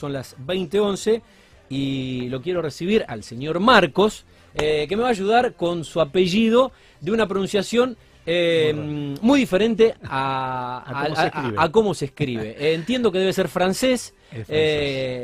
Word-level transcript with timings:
Son 0.00 0.12
las 0.12 0.36
20.11 0.46 1.22
y 1.70 2.28
lo 2.28 2.40
quiero 2.40 2.62
recibir 2.62 3.04
al 3.08 3.24
señor 3.24 3.58
Marcos, 3.58 4.26
eh, 4.54 4.86
que 4.88 4.94
me 4.96 5.02
va 5.02 5.08
a 5.08 5.10
ayudar 5.10 5.54
con 5.54 5.82
su 5.82 6.00
apellido 6.00 6.70
de 7.00 7.10
una 7.10 7.26
pronunciación 7.26 7.96
eh, 8.24 8.72
muy 9.20 9.40
diferente 9.40 9.96
a, 10.04 10.84
A 10.86 11.02
cómo 11.02 11.12
a- 11.12 11.16
se 11.16 11.20
a- 11.22 11.26
escribe. 11.26 11.56
a 11.58 11.72
cómo 11.72 11.94
se 11.94 12.04
escribe. 12.04 12.56
Eh, 12.60 12.74
entiendo 12.74 13.10
que 13.10 13.18
debe 13.18 13.32
ser 13.32 13.48
francés, 13.48 14.14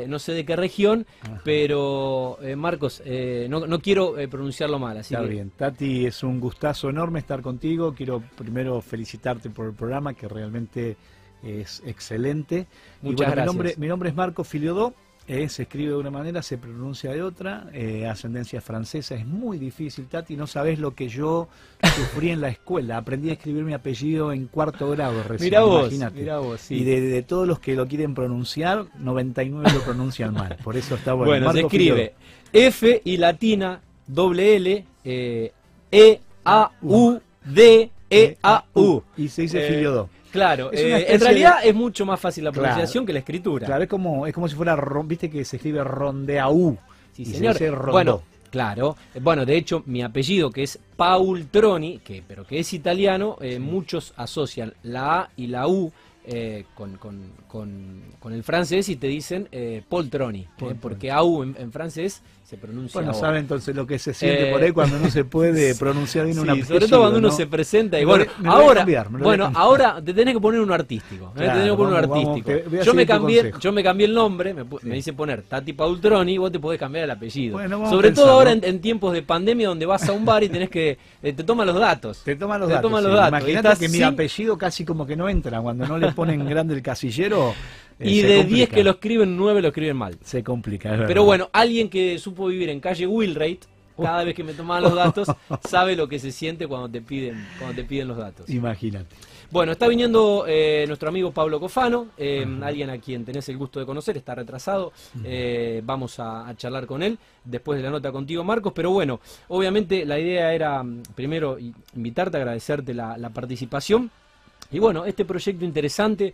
no 0.09 0.19
sé 0.19 0.33
de 0.33 0.43
qué 0.45 0.57
región, 0.57 1.07
Ajá. 1.21 1.39
pero 1.45 2.37
Marcos, 2.57 3.01
eh, 3.05 3.47
no, 3.49 3.65
no 3.67 3.79
quiero 3.79 4.15
pronunciarlo 4.29 4.77
mal, 4.77 4.97
así 4.97 5.13
Está 5.13 5.23
que 5.25 5.31
bien. 5.31 5.51
Tati, 5.55 6.05
es 6.05 6.21
un 6.21 6.41
gustazo 6.41 6.89
enorme 6.89 7.19
estar 7.19 7.41
contigo. 7.41 7.93
Quiero 7.95 8.21
primero 8.37 8.81
felicitarte 8.81 9.49
por 9.51 9.67
el 9.67 9.73
programa, 9.73 10.13
que 10.13 10.27
realmente 10.27 10.97
es 11.45 11.81
excelente. 11.85 12.67
Y 13.01 13.07
Muchas 13.07 13.27
bueno, 13.27 13.31
gracias. 13.31 13.41
Mi 13.41 13.45
nombre, 13.45 13.75
mi 13.77 13.87
nombre 13.87 14.09
es 14.09 14.15
Marco 14.15 14.43
Filiodó. 14.43 14.93
eh, 15.27 15.49
se 15.49 15.63
escribe 15.63 15.89
de 15.89 15.97
una 15.97 16.11
manera, 16.11 16.43
se 16.43 16.57
pronuncia 16.59 17.11
de 17.11 17.23
otra, 17.23 17.65
eh, 17.73 18.05
ascendencia 18.07 18.61
francesa. 18.61 19.15
Es 19.15 19.25
muy 19.25 19.57
difícil, 19.57 20.05
Tati. 20.05 20.35
No 20.35 20.45
sabes 20.45 20.77
lo 20.77 20.93
que 20.93 21.07
yo 21.09 21.47
sufrí 21.81 22.29
en 22.29 22.41
la 22.41 22.49
escuela. 22.49 22.97
Aprendí 22.97 23.31
a 23.31 23.33
escribir 23.33 23.63
mi 23.63 23.73
apellido 23.73 24.31
en 24.31 24.45
cuarto 24.45 24.89
grado 24.91 25.23
recién. 25.23 25.47
Mirá 25.49 25.61
vos, 25.63 25.91
mirá 26.13 26.37
vos, 26.37 26.61
sí. 26.61 26.75
Y 26.75 26.83
de, 26.83 27.01
de 27.01 27.23
todos 27.23 27.47
los 27.47 27.59
que 27.59 27.75
lo 27.75 27.87
quieren 27.87 28.13
pronunciar, 28.13 28.85
99 28.99 29.67
lo 29.73 29.81
pronuncian 29.81 30.31
mal. 30.33 30.57
Por 30.63 30.77
eso 30.77 30.93
está 30.93 31.13
bueno. 31.13 31.31
Bueno, 31.31 31.51
se 31.53 31.61
escribe. 31.61 32.13
F 32.53 33.01
y 33.03 33.17
latina, 33.17 33.81
doble 34.05 34.55
L, 34.57 34.85
eh, 35.03 35.51
E, 35.91 36.19
A, 36.45 36.71
U, 36.83 37.19
D, 37.43 37.89
E, 38.11 38.37
A, 38.43 38.63
U. 38.75 39.01
Y 39.17 39.27
se 39.29 39.41
dice 39.41 39.67
Filiodó. 39.67 40.07
Claro, 40.35 40.71
Es 40.71 40.79
eh, 40.81 41.13
en 41.13 41.21
realidad 41.21 41.61
de- 41.63 41.69
es 41.69 41.75
mucho 41.75 42.05
más 42.05 42.19
fácil 42.19 42.43
la 42.43 42.51
Claro. 42.51 42.63
pronunciación 42.67 43.05
que 43.05 43.13
la 43.13 43.19
escritura. 43.19 43.65
Claro, 43.65 43.83
es 43.83 43.89
como, 43.89 44.27
es 44.27 44.33
como 44.33 44.47
si 44.47 44.55
fuera, 44.55 44.75
ron- 44.75 45.07
viste 45.07 45.29
que 45.29 45.43
se 45.45 45.55
escribe 45.55 45.83
rondeaú. 45.83 46.77
Sí, 47.13 47.21
y 47.21 47.25
se 47.25 47.37
señor. 47.37 47.53
dice. 47.53 47.69
Bueno, 47.71 48.21
claro. 48.51 48.95
Eh, 49.13 49.19
Bueno, 49.21 49.45
de 49.45 49.55
hecho, 49.57 49.81
mi 49.85 50.01
apellido, 50.03 50.51
que 50.51 50.63
es 50.63 50.77
Paul 50.97 51.47
Troni, 51.47 51.99
que, 51.99 52.21
pero 52.27 52.45
que 52.45 52.59
es 52.59 52.73
italiano, 52.73 53.37
eh, 53.41 53.59
muchos 53.59 54.13
asocian 54.17 54.73
la 54.83 55.19
A 55.21 55.29
y 55.37 55.47
la 55.47 55.67
U 55.67 55.91
eh, 56.27 56.65
con, 56.73 56.97
con- 56.97 57.31
con- 57.47 58.01
con 58.19 58.33
el 58.33 58.43
francés 58.43 58.89
y 58.89 58.95
te 58.95 59.07
dicen 59.07 59.47
eh, 59.51 59.83
Paul 59.87 60.09
Troni, 60.09 60.47
eh, 60.61 60.75
porque 60.81 61.11
AU 61.11 61.43
en, 61.43 61.55
en 61.59 61.71
francés 61.71 62.21
se 62.43 62.57
pronuncia 62.57 62.99
Bueno, 63.01 63.11
O. 63.11 63.19
sabe 63.19 63.39
entonces 63.39 63.75
lo 63.75 63.87
que 63.87 63.97
se 63.97 64.13
siente 64.13 64.49
Eh, 64.49 64.51
por 64.51 64.61
ahí 64.61 64.71
cuando 64.71 64.99
no 64.99 65.09
se 65.09 65.23
puede 65.25 65.73
pronunciar 65.79 66.25
bien 66.25 66.35
Sí, 66.37 66.41
un 66.43 66.49
apellido. 66.49 66.67
sobre 66.67 66.87
todo 66.87 66.99
cuando 67.01 67.19
uno 67.19 67.27
¿no? 67.29 67.33
se 67.33 67.47
presenta 67.47 67.99
y 67.99 68.05
bueno, 68.05 68.25
me 68.39 68.49
ahora, 68.49 68.79
cambiar, 68.81 69.09
bueno, 69.09 69.51
ahora 69.55 70.01
te 70.03 70.13
tenés 70.13 70.33
que 70.35 70.39
poner 70.39 70.61
uno 70.61 70.73
artístico, 70.73 71.25
¿eh? 71.35 71.39
te 71.39 71.47
tenés 71.47 71.69
que 71.71 71.75
poner 71.77 71.93
uno 72.03 72.07
vamos, 72.07 72.27
artístico. 72.39 72.83
yo 72.83 72.93
me 72.93 73.05
cambié, 73.05 73.51
yo 73.59 73.71
me 73.71 73.83
cambié 73.83 74.05
el 74.07 74.13
nombre, 74.13 74.53
me, 74.53 74.63
Sí. 74.63 74.87
me 74.87 74.97
hice 74.97 75.13
poner 75.13 75.43
Tati 75.43 75.73
Paultroni 75.73 76.33
y 76.33 76.37
vos 76.37 76.51
te 76.51 76.59
podés 76.59 76.79
cambiar 76.79 77.05
el 77.05 77.11
apellido. 77.11 77.53
Bueno, 77.57 77.89
sobre 77.89 78.11
todo 78.11 78.29
ahora 78.31 78.51
en, 78.51 78.63
en 78.63 78.79
tiempos 78.81 79.13
de 79.13 79.21
pandemia 79.23 79.67
donde 79.67 79.85
vas 79.85 80.07
a 80.07 80.11
un 80.13 80.25
bar 80.25 80.43
y 80.43 80.49
tenés 80.49 80.69
que 80.69 80.97
eh, 81.23 81.33
te 81.33 81.43
toman 81.43 81.65
los 81.67 81.79
datos. 81.79 82.21
Te 82.23 82.35
toman 82.35 82.59
los 82.59 82.67
Te 82.69 82.75
datos. 82.75 82.89
toman 82.89 83.03
los 83.03 83.11
sí. 83.11 83.15
datos, 83.17 83.39
Imagínate 83.39 83.79
que 83.79 83.89
mi 83.89 84.01
apellido 84.03 84.57
casi 84.57 84.85
como 84.85 85.05
que 85.07 85.15
no 85.15 85.27
entra. 85.29 85.59
Cuando 85.61 85.87
no 85.87 85.97
le 85.97 86.11
ponen 86.15 86.45
grande 86.49 86.73
el 86.73 86.81
casillero. 86.81 87.53
eh, 87.99 88.09
y 88.09 88.21
de 88.21 88.43
10 88.43 88.45
complica. 88.45 88.75
que 88.75 88.83
lo 88.83 88.91
escriben, 88.91 89.37
9 89.37 89.61
lo 89.61 89.67
escriben 89.69 89.97
mal. 89.97 90.17
Se 90.23 90.43
complica, 90.43 90.89
es 90.89 90.95
Pero 90.95 91.07
verdad. 91.07 91.23
bueno, 91.23 91.49
alguien 91.53 91.89
que 91.89 92.17
supo 92.19 92.47
vivir 92.47 92.69
en 92.69 92.79
calle 92.79 93.05
Wilrate, 93.07 93.59
cada 93.97 94.23
vez 94.25 94.35
que 94.35 94.43
me 94.43 94.53
tomaban 94.53 94.83
los 94.83 94.95
datos, 94.95 95.27
sabe 95.69 95.95
lo 95.95 96.07
que 96.09 96.19
se 96.19 96.31
siente 96.31 96.67
cuando 96.67 96.89
te 96.89 97.01
piden, 97.01 97.45
cuando 97.57 97.75
te 97.75 97.83
piden 97.85 98.07
los 98.09 98.17
datos. 98.17 98.49
Imagínate. 98.49 99.15
Bueno, 99.51 99.71
está 99.71 99.87
viniendo 99.87 100.43
eh, 100.47 100.83
nuestro 100.87 101.07
amigo 101.07 101.31
Pablo 101.31 101.59
Cofano, 101.59 102.07
eh, 102.17 102.45
alguien 102.63 102.89
a 102.89 102.97
quien 102.97 103.23
tenés 103.23 103.47
el 103.47 103.57
gusto 103.57 103.79
de 103.79 103.85
conocer, 103.85 104.17
está 104.17 104.33
retrasado, 104.35 104.91
eh, 105.23 105.81
vamos 105.85 106.19
a, 106.19 106.47
a 106.49 106.55
charlar 106.57 106.87
con 106.87 107.03
él 107.03 107.17
después 107.43 107.77
de 107.77 107.83
la 107.83 107.91
nota 107.91 108.11
contigo 108.11 108.43
Marcos, 108.43 108.73
pero 108.75 108.89
bueno, 108.89 109.21
obviamente 109.47 110.03
la 110.03 110.19
idea 110.19 110.51
era 110.51 110.81
mm, 110.83 111.03
primero 111.13 111.57
invitarte, 111.95 112.35
agradecerte 112.37 112.93
la, 112.95 113.17
la 113.17 113.29
participación 113.29 114.09
y 114.75 114.79
bueno, 114.79 115.05
este 115.05 115.23
proyecto 115.25 115.63
interesante 115.63 116.33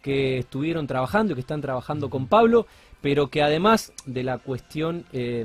que 0.00 0.38
estuvieron 0.38 0.86
trabajando, 0.86 1.34
que 1.34 1.40
están 1.42 1.60
trabajando 1.60 2.08
con 2.10 2.26
Pablo, 2.26 2.66
pero 3.00 3.28
que 3.28 3.42
además 3.42 3.92
de 4.06 4.22
la 4.22 4.38
cuestión 4.38 5.04
eh, 5.12 5.44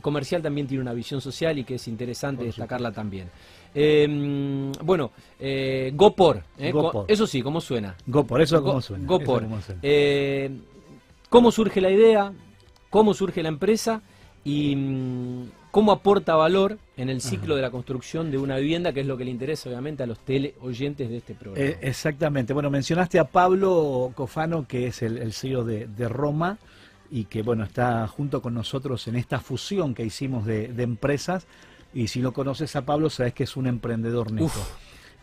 comercial 0.00 0.42
también 0.42 0.66
tiene 0.66 0.82
una 0.82 0.92
visión 0.92 1.20
social 1.20 1.58
y 1.58 1.64
que 1.64 1.76
es 1.76 1.86
interesante 1.88 2.44
destacarla 2.44 2.92
también. 2.92 3.30
Eh, 3.74 4.72
bueno, 4.82 5.10
eh, 5.40 5.92
Gopor, 5.94 6.42
eh, 6.58 6.72
Gopor. 6.72 7.04
eso 7.08 7.26
sí, 7.26 7.42
¿cómo 7.42 7.60
suena? 7.60 7.94
Go, 8.06 8.24
por 8.24 8.40
eso 8.42 8.60
Go- 8.60 8.68
cómo 8.68 8.80
suena. 8.80 9.06
Gopor. 9.06 9.42
Eso 9.42 9.48
cómo 9.50 9.62
suena. 9.62 9.80
Eh, 9.82 10.50
¿Cómo 11.30 11.50
surge 11.50 11.80
la 11.80 11.90
idea? 11.90 12.32
¿Cómo 12.90 13.14
surge 13.14 13.42
la 13.42 13.48
empresa? 13.48 14.02
¿Y 14.44 14.76
mm, 14.76 15.44
cómo 15.74 15.90
aporta 15.90 16.36
valor 16.36 16.78
en 16.96 17.08
el 17.08 17.20
ciclo 17.20 17.56
de 17.56 17.62
la 17.62 17.72
construcción 17.72 18.30
de 18.30 18.38
una 18.38 18.58
vivienda, 18.58 18.92
que 18.92 19.00
es 19.00 19.06
lo 19.06 19.16
que 19.16 19.24
le 19.24 19.32
interesa 19.32 19.68
obviamente 19.68 20.04
a 20.04 20.06
los 20.06 20.20
teleoyentes 20.20 21.10
de 21.10 21.16
este 21.16 21.34
programa? 21.34 21.68
Eh, 21.68 21.78
exactamente. 21.80 22.52
Bueno, 22.52 22.70
mencionaste 22.70 23.18
a 23.18 23.24
Pablo 23.24 24.12
Cofano, 24.14 24.68
que 24.68 24.86
es 24.86 25.02
el, 25.02 25.18
el 25.18 25.32
CEO 25.32 25.64
de, 25.64 25.88
de 25.88 26.08
Roma 26.08 26.58
y 27.10 27.24
que 27.24 27.42
bueno 27.42 27.64
está 27.64 28.06
junto 28.06 28.40
con 28.40 28.54
nosotros 28.54 29.08
en 29.08 29.16
esta 29.16 29.40
fusión 29.40 29.94
que 29.96 30.04
hicimos 30.04 30.46
de, 30.46 30.68
de 30.68 30.84
empresas. 30.84 31.48
Y 31.92 32.06
si 32.06 32.20
lo 32.20 32.32
conoces 32.32 32.76
a 32.76 32.86
Pablo, 32.86 33.10
sabes 33.10 33.34
que 33.34 33.42
es 33.42 33.56
un 33.56 33.66
emprendedor 33.66 34.30
neto. 34.30 34.52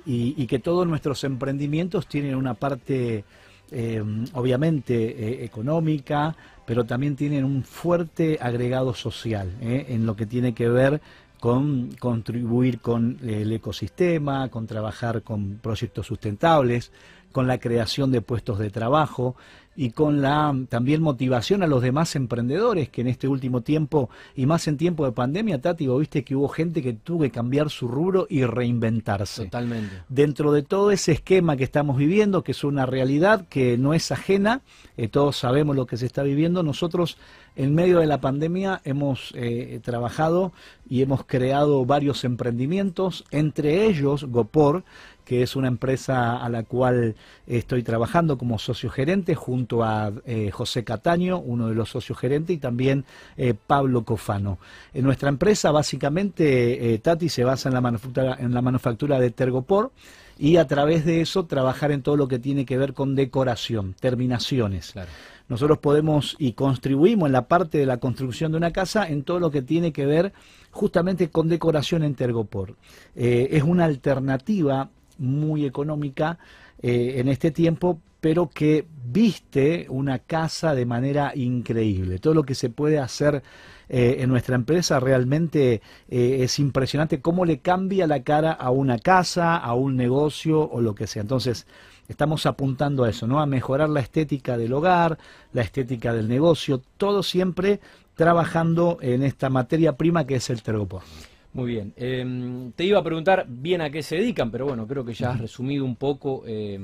Y 0.06 0.48
que 0.48 0.60
todos 0.60 0.86
nuestros 0.86 1.24
emprendimientos 1.24 2.08
tienen 2.08 2.36
una 2.36 2.56
parte, 2.56 3.24
eh, 3.72 4.04
obviamente, 4.34 5.44
económica, 5.44 6.36
pero 6.66 6.86
también 6.86 7.16
tienen 7.16 7.44
un 7.44 7.64
fuerte 7.64 8.38
agregado 8.40 8.94
social 8.94 9.52
eh, 9.62 9.88
en 9.90 10.06
lo 10.06 10.16
que 10.16 10.26
tiene 10.26 10.54
que 10.54 10.70
ver 10.70 11.02
con 11.40 11.92
contribuir 12.00 12.80
con 12.80 13.18
el 13.24 13.52
ecosistema, 13.52 14.50
con 14.50 14.68
trabajar 14.68 15.24
con 15.24 15.58
proyectos 15.58 16.06
sustentables, 16.06 16.92
con 17.32 17.48
la 17.48 17.60
creación 17.60 18.12
de 18.12 18.22
puestos 18.22 18.60
de 18.60 18.70
trabajo 18.70 19.36
y 19.76 19.92
con 19.92 20.22
la 20.22 20.56
también 20.70 21.02
motivación 21.02 21.64
a 21.64 21.68
los 21.68 21.82
demás 21.82 22.16
emprendedores 22.16 22.90
que 22.90 23.02
en 23.02 23.08
este 23.08 23.28
último 23.28 23.62
tiempo 23.62 24.10
y 24.36 24.46
más 24.46 24.68
en 24.68 24.78
tiempo 24.78 25.06
de 25.06 25.14
pandemia, 25.14 25.62
Tati, 25.62 25.88
vos 25.88 26.00
viste 26.00 26.24
que 26.24 26.36
hubo 26.36 26.50
gente 26.50 26.82
que 26.82 26.94
tuvo 26.94 27.22
que 27.22 27.32
cambiar 27.32 27.70
su 27.70 27.88
rubro 27.88 28.28
y 28.30 28.44
reinventarse 28.44 29.46
Totalmente. 29.46 30.04
dentro 30.10 30.52
de 30.52 30.64
todo 30.64 30.92
ese 30.92 31.14
esquema 31.14 31.56
que 31.56 31.64
estamos 31.64 31.98
viviendo, 31.98 32.44
que 32.44 32.52
es 32.52 32.64
una 32.64 32.86
realidad 32.86 33.48
que 33.48 33.78
no 33.78 33.94
es 33.94 34.12
ajena, 34.12 34.62
eh, 34.98 35.08
todos 35.08 35.38
sabemos 35.38 35.76
lo 35.76 35.86
que 35.86 35.98
se 35.98 36.06
está 36.06 36.22
viviendo, 36.24 36.64
nosotros 36.64 37.18
en 37.56 37.74
medio 37.74 38.00
de 38.00 38.08
la 38.08 38.22
pandemia 38.22 38.82
hemos 38.84 39.34
eh, 39.36 39.80
trabajado 39.84 40.52
y 40.90 41.02
hemos 41.02 41.26
creado 41.26 41.86
varios 41.86 42.24
emprendimientos, 42.24 43.24
entre 43.32 43.86
ellos 43.86 44.26
Gopor, 44.26 44.84
que 45.32 45.44
es 45.44 45.56
una 45.56 45.70
empresa 45.70 46.44
a 46.44 46.50
la 46.50 46.64
cual 46.64 47.16
estoy 47.48 47.84
trabajando 47.84 48.38
como 48.38 48.60
socio 48.60 48.90
gerente 48.90 49.34
junto 49.34 49.82
a 49.82 50.12
eh, 50.26 50.52
José 50.52 50.84
Cataño, 50.84 51.40
uno 51.40 51.70
de 51.70 51.74
los 51.74 51.90
socios 51.90 52.18
gerentes, 52.18 52.58
y 52.58 52.60
también 52.60 53.06
eh, 53.38 53.54
Pablo 53.54 54.04
Cofano. 54.04 54.58
En 54.94 55.06
nuestra 55.06 55.30
empresa, 55.30 55.72
básicamente, 55.72 56.94
eh, 56.94 57.00
Tati 57.00 57.30
se 57.30 57.46
basa 57.46 57.70
en 57.70 57.76
la 57.76 57.80
manufactura, 57.80 58.36
en 58.42 58.54
la 58.54 58.62
manufactura 58.62 59.22
de 59.22 59.32
Tergopor 59.32 59.94
y 60.38 60.58
a 60.58 60.68
través 60.68 61.06
de 61.06 61.22
eso 61.22 61.46
trabajar 61.46 61.94
en 61.94 62.02
todo 62.02 62.18
lo 62.18 62.28
que 62.28 62.38
tiene 62.38 62.66
que 62.66 62.78
ver 62.78 62.94
con 62.94 63.16
decoración, 63.16 63.96
terminaciones. 64.02 64.92
Claro. 64.92 65.12
Nosotros 65.48 65.78
podemos 65.78 66.36
y 66.40 66.54
contribuimos 66.54 67.28
en 67.28 67.34
la 67.34 67.48
parte 67.48 67.78
de 67.78 67.86
la 67.86 67.98
construcción 67.98 68.52
de 68.52 68.58
una 68.58 68.72
casa 68.72 69.08
en 69.08 69.24
todo 69.24 69.40
lo 69.40 69.50
que 69.50 69.62
tiene 69.62 69.94
que 69.94 70.06
ver 70.06 70.34
justamente 70.72 71.30
con 71.30 71.48
decoración 71.48 72.04
en 72.04 72.16
Tergopor. 72.16 72.76
Eh, 73.16 73.50
es 73.52 73.64
una 73.64 73.86
alternativa 73.86 74.90
muy 75.18 75.66
económica 75.66 76.38
eh, 76.82 77.16
en 77.18 77.28
este 77.28 77.52
tiempo, 77.52 78.00
pero 78.22 78.50
que 78.50 78.86
viste 79.12 79.88
una 79.90 80.20
casa 80.20 80.76
de 80.76 80.86
manera 80.86 81.34
increíble. 81.36 82.20
Todo 82.20 82.36
lo 82.36 82.44
que 82.44 82.56
se 82.56 82.70
puede 82.70 83.00
hacer 83.00 83.44
eh, 83.90 84.18
en 84.20 84.30
nuestra 84.30 84.56
empresa 84.56 85.00
realmente 85.00 85.82
eh, 86.08 86.38
es 86.42 86.60
impresionante 86.60 87.20
cómo 87.20 87.46
le 87.46 87.60
cambia 87.60 88.08
la 88.08 88.24
cara 88.24 88.52
a 88.52 88.70
una 88.70 89.00
casa, 89.00 89.58
a 89.58 89.74
un 89.74 89.98
negocio 89.98 90.62
o 90.70 90.82
lo 90.82 90.96
que 90.96 91.08
sea. 91.08 91.24
Entonces, 91.24 91.66
estamos 92.08 92.46
apuntando 92.46 93.04
a 93.04 93.10
eso, 93.10 93.28
¿no? 93.28 93.42
A 93.42 93.46
mejorar 93.46 93.90
la 93.90 94.00
estética 94.00 94.58
del 94.58 94.74
hogar, 94.74 95.18
la 95.52 95.64
estética 95.64 96.14
del 96.14 96.28
negocio, 96.28 96.82
todo 96.98 97.24
siempre 97.24 97.80
trabajando 98.16 98.98
en 99.02 99.24
esta 99.24 99.50
materia 99.50 99.98
prima 99.98 100.26
que 100.26 100.36
es 100.36 100.50
el 100.50 100.62
tergopor. 100.62 101.02
Muy 101.54 101.72
bien. 101.72 101.94
Eh, 101.98 102.72
te 102.76 102.86
iba 102.86 103.00
a 103.00 103.04
preguntar 103.04 103.46
bien 103.48 103.82
a 103.82 103.90
qué 103.90 104.04
se 104.04 104.16
dedican, 104.16 104.52
pero 104.52 104.66
bueno, 104.66 104.88
creo 104.88 105.04
que 105.04 105.14
ya 105.14 105.32
has 105.32 105.40
resumido 105.40 105.84
un 105.84 105.96
poco 105.96 106.44
eh, 106.46 106.80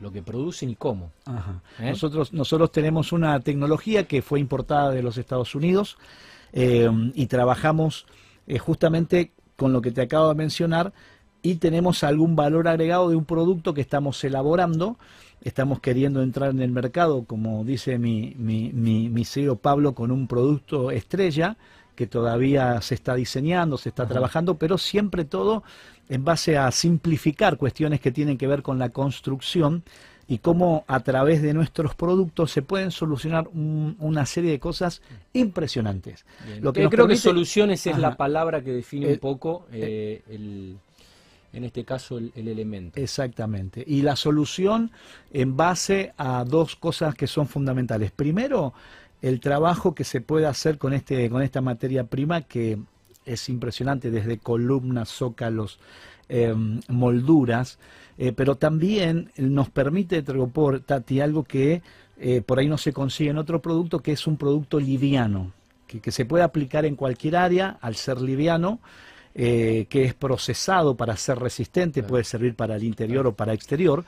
lo 0.00 0.12
que 0.12 0.22
producen 0.22 0.70
y 0.70 0.76
cómo. 0.76 1.10
Ajá. 1.24 1.62
¿Eh? 1.80 1.90
Nosotros, 1.90 2.32
nosotros 2.32 2.70
tenemos 2.72 3.12
una 3.12 3.40
tecnología 3.40 4.06
que 4.06 4.22
fue 4.22 4.40
importada 4.40 4.90
de 4.90 5.02
los 5.02 5.18
Estados 5.18 5.54
Unidos 5.54 5.96
eh, 6.52 6.88
y 7.14 7.26
trabajamos 7.26 8.06
eh, 8.46 8.58
justamente 8.58 9.32
con 9.56 9.72
lo 9.72 9.80
que 9.80 9.90
te 9.90 10.02
acabo 10.02 10.28
de 10.28 10.34
mencionar 10.34 10.92
y 11.42 11.56
tenemos 11.56 12.04
algún 12.04 12.36
valor 12.36 12.68
agregado 12.68 13.08
de 13.08 13.16
un 13.16 13.24
producto 13.24 13.74
que 13.74 13.80
estamos 13.80 14.22
elaborando 14.24 14.98
estamos 15.42 15.80
queriendo 15.80 16.22
entrar 16.22 16.50
en 16.50 16.62
el 16.62 16.70
mercado, 16.70 17.24
como 17.24 17.64
dice 17.64 17.98
mi, 17.98 18.34
mi, 18.38 18.72
mi, 18.72 19.10
mi 19.10 19.26
CEO 19.26 19.56
Pablo, 19.56 19.94
con 19.94 20.10
un 20.10 20.26
producto 20.26 20.90
estrella 20.90 21.58
que 21.94 22.06
todavía 22.06 22.80
se 22.80 22.94
está 22.94 23.14
diseñando, 23.14 23.78
se 23.78 23.88
está 23.88 24.06
trabajando, 24.06 24.56
pero 24.56 24.78
siempre 24.78 25.24
todo 25.24 25.62
en 26.08 26.24
base 26.24 26.58
a 26.58 26.70
simplificar 26.70 27.56
cuestiones 27.56 28.00
que 28.00 28.10
tienen 28.10 28.36
que 28.36 28.46
ver 28.46 28.62
con 28.62 28.78
la 28.78 28.90
construcción 28.90 29.84
y 30.26 30.38
cómo 30.38 30.84
a 30.86 31.00
través 31.00 31.42
de 31.42 31.52
nuestros 31.52 31.94
productos 31.94 32.50
se 32.50 32.62
pueden 32.62 32.90
solucionar 32.90 33.48
una 33.52 34.26
serie 34.26 34.50
de 34.50 34.58
cosas 34.58 35.02
impresionantes. 35.32 36.24
Lo 36.60 36.72
que 36.72 36.88
creo 36.88 37.06
que 37.06 37.16
soluciones 37.16 37.86
es 37.86 37.98
la 37.98 38.16
palabra 38.16 38.62
que 38.62 38.72
define 38.72 39.06
un 39.06 39.12
eh, 39.12 39.18
poco 39.18 39.66
eh, 39.72 40.22
eh, 40.28 40.34
el, 40.34 40.76
en 41.52 41.64
este 41.64 41.84
caso 41.84 42.18
el, 42.18 42.32
elemento. 42.34 42.98
Exactamente. 42.98 43.84
Y 43.86 44.02
la 44.02 44.16
solución 44.16 44.90
en 45.32 45.56
base 45.56 46.12
a 46.16 46.44
dos 46.44 46.76
cosas 46.76 47.14
que 47.14 47.26
son 47.26 47.46
fundamentales. 47.46 48.10
Primero, 48.10 48.72
el 49.24 49.40
trabajo 49.40 49.94
que 49.94 50.04
se 50.04 50.20
puede 50.20 50.44
hacer 50.44 50.76
con, 50.76 50.92
este, 50.92 51.30
con 51.30 51.40
esta 51.40 51.62
materia 51.62 52.04
prima 52.04 52.42
que 52.42 52.78
es 53.24 53.48
impresionante, 53.48 54.10
desde 54.10 54.36
columnas, 54.36 55.08
zócalos, 55.08 55.78
em, 56.28 56.82
molduras, 56.88 57.78
eh, 58.18 58.32
pero 58.32 58.56
también 58.56 59.32
nos 59.38 59.70
permite 59.70 60.22
Tregopor, 60.22 60.80
Tati, 60.80 61.22
algo 61.22 61.42
que 61.42 61.80
eh, 62.18 62.42
por 62.42 62.58
ahí 62.58 62.68
no 62.68 62.76
se 62.76 62.92
consigue 62.92 63.30
en 63.30 63.38
otro 63.38 63.62
producto, 63.62 64.00
que 64.00 64.12
es 64.12 64.26
un 64.26 64.36
producto 64.36 64.78
liviano, 64.78 65.52
que 65.86 66.12
se 66.12 66.26
puede 66.26 66.44
aplicar 66.44 66.84
en 66.84 66.94
cualquier 66.94 67.36
área 67.36 67.78
al 67.80 67.94
ser 67.94 68.20
liviano 68.20 68.80
eh, 69.36 69.86
que 69.88 70.04
es 70.04 70.14
procesado 70.14 70.96
para 70.96 71.16
ser 71.16 71.40
resistente, 71.40 72.04
puede 72.04 72.22
servir 72.22 72.54
para 72.54 72.76
el 72.76 72.84
interior 72.84 73.26
o 73.26 73.34
para 73.34 73.52
exterior. 73.52 74.04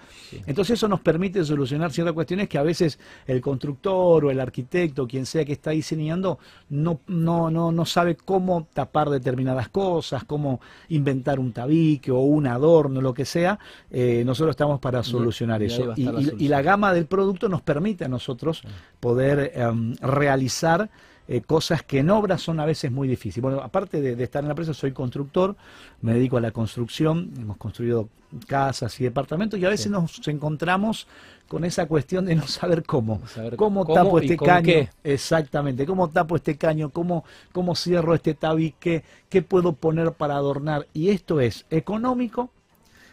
Entonces 0.47 0.75
eso 0.75 0.87
nos 0.87 1.01
permite 1.01 1.45
solucionar 1.45 1.91
ciertas 1.91 2.15
cuestiones 2.15 2.49
que 2.49 2.59
a 2.59 2.63
veces 2.63 3.01
el 3.27 3.41
constructor 3.41 4.25
o 4.25 4.31
el 4.31 4.39
arquitecto, 4.39 5.09
quien 5.09 5.27
sea 5.27 5.45
que 5.45 5.55
está 5.55 5.71
diseñando, 5.73 6.39
no, 6.69 7.01
no, 7.09 7.51
no, 7.51 7.73
no 7.73 7.87
sabe 7.87 8.17
cómo 8.17 8.69
tapar 8.73 9.11
determinadas 9.11 9.69
cosas, 9.69 10.23
cómo 10.23 10.61
inventar 10.91 11.41
un 11.41 11.53
tabique 11.53 12.13
o 12.13 12.19
un 12.19 12.47
adorno, 12.47 13.01
lo 13.01 13.13
que 13.13 13.25
sea. 13.25 13.59
Eh, 13.91 14.23
nosotros 14.25 14.53
estamos 14.53 14.79
para 14.79 15.03
solucionar 15.03 15.61
eso. 15.63 15.93
Y, 15.97 16.47
la 16.47 16.63
gama 16.63 16.93
del 16.93 17.07
producto 17.07 17.49
nos 17.49 17.63
permite 17.63 18.05
a 18.05 18.09
nosotros 18.09 18.63
poder 19.01 19.51
em, 19.57 19.97
realizar 19.97 20.89
eh, 21.29 21.41
cosas 21.41 21.83
que 21.83 21.99
en 21.99 22.11
obras 22.11 22.41
son 22.41 22.61
a 22.61 22.65
veces 22.65 22.93
muy 22.93 23.09
difíciles. 23.09 23.43
Bueno, 23.43 23.61
aparte 23.61 24.01
de, 24.01 24.23
estar 24.23 24.43
en 24.43 24.49
la 24.49 24.53
empresa, 24.53 24.75
soy 24.75 24.93
constructor, 24.93 25.57
me 26.01 26.15
dedico 26.15 26.37
a 26.37 26.41
la 26.41 26.53
construcción, 26.53 27.33
hemos 27.37 27.57
construido 27.57 28.09
casas 28.47 29.01
y 29.01 29.05
departamentos 29.05 29.59
y 29.59 29.65
a 29.65 29.69
veces 29.69 29.91
nos 29.91 30.27
encontramos 30.29 31.07
con 31.49 31.65
esa 31.65 31.87
cuestión 31.87 32.27
de 32.27 32.37
no 32.37 32.47
saber 32.47 32.85
cómo. 32.85 33.21
¿Cómo, 33.57 33.85
tapo 33.87 34.19
este 34.19 34.37
caño? 34.37 34.89
Exactamente, 35.03 35.85
¿cómo 35.85 36.09
tapo 36.11 36.37
este 36.37 36.57
caño? 36.57 36.91
¿Cómo, 36.91 37.25
cómo 37.53 37.75
cierro 37.75 38.15
este 38.15 38.35
tabique? 38.35 39.03
¿Qué 39.29 39.43
puedo 39.43 39.73
poner 39.73 40.13
para 40.13 40.37
adornar? 40.37 40.87
Y 40.93 41.11
esto 41.11 41.41
es 41.41 41.67
económico, 41.71 42.51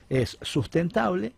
es 0.09 0.37
sustentable 0.41 1.33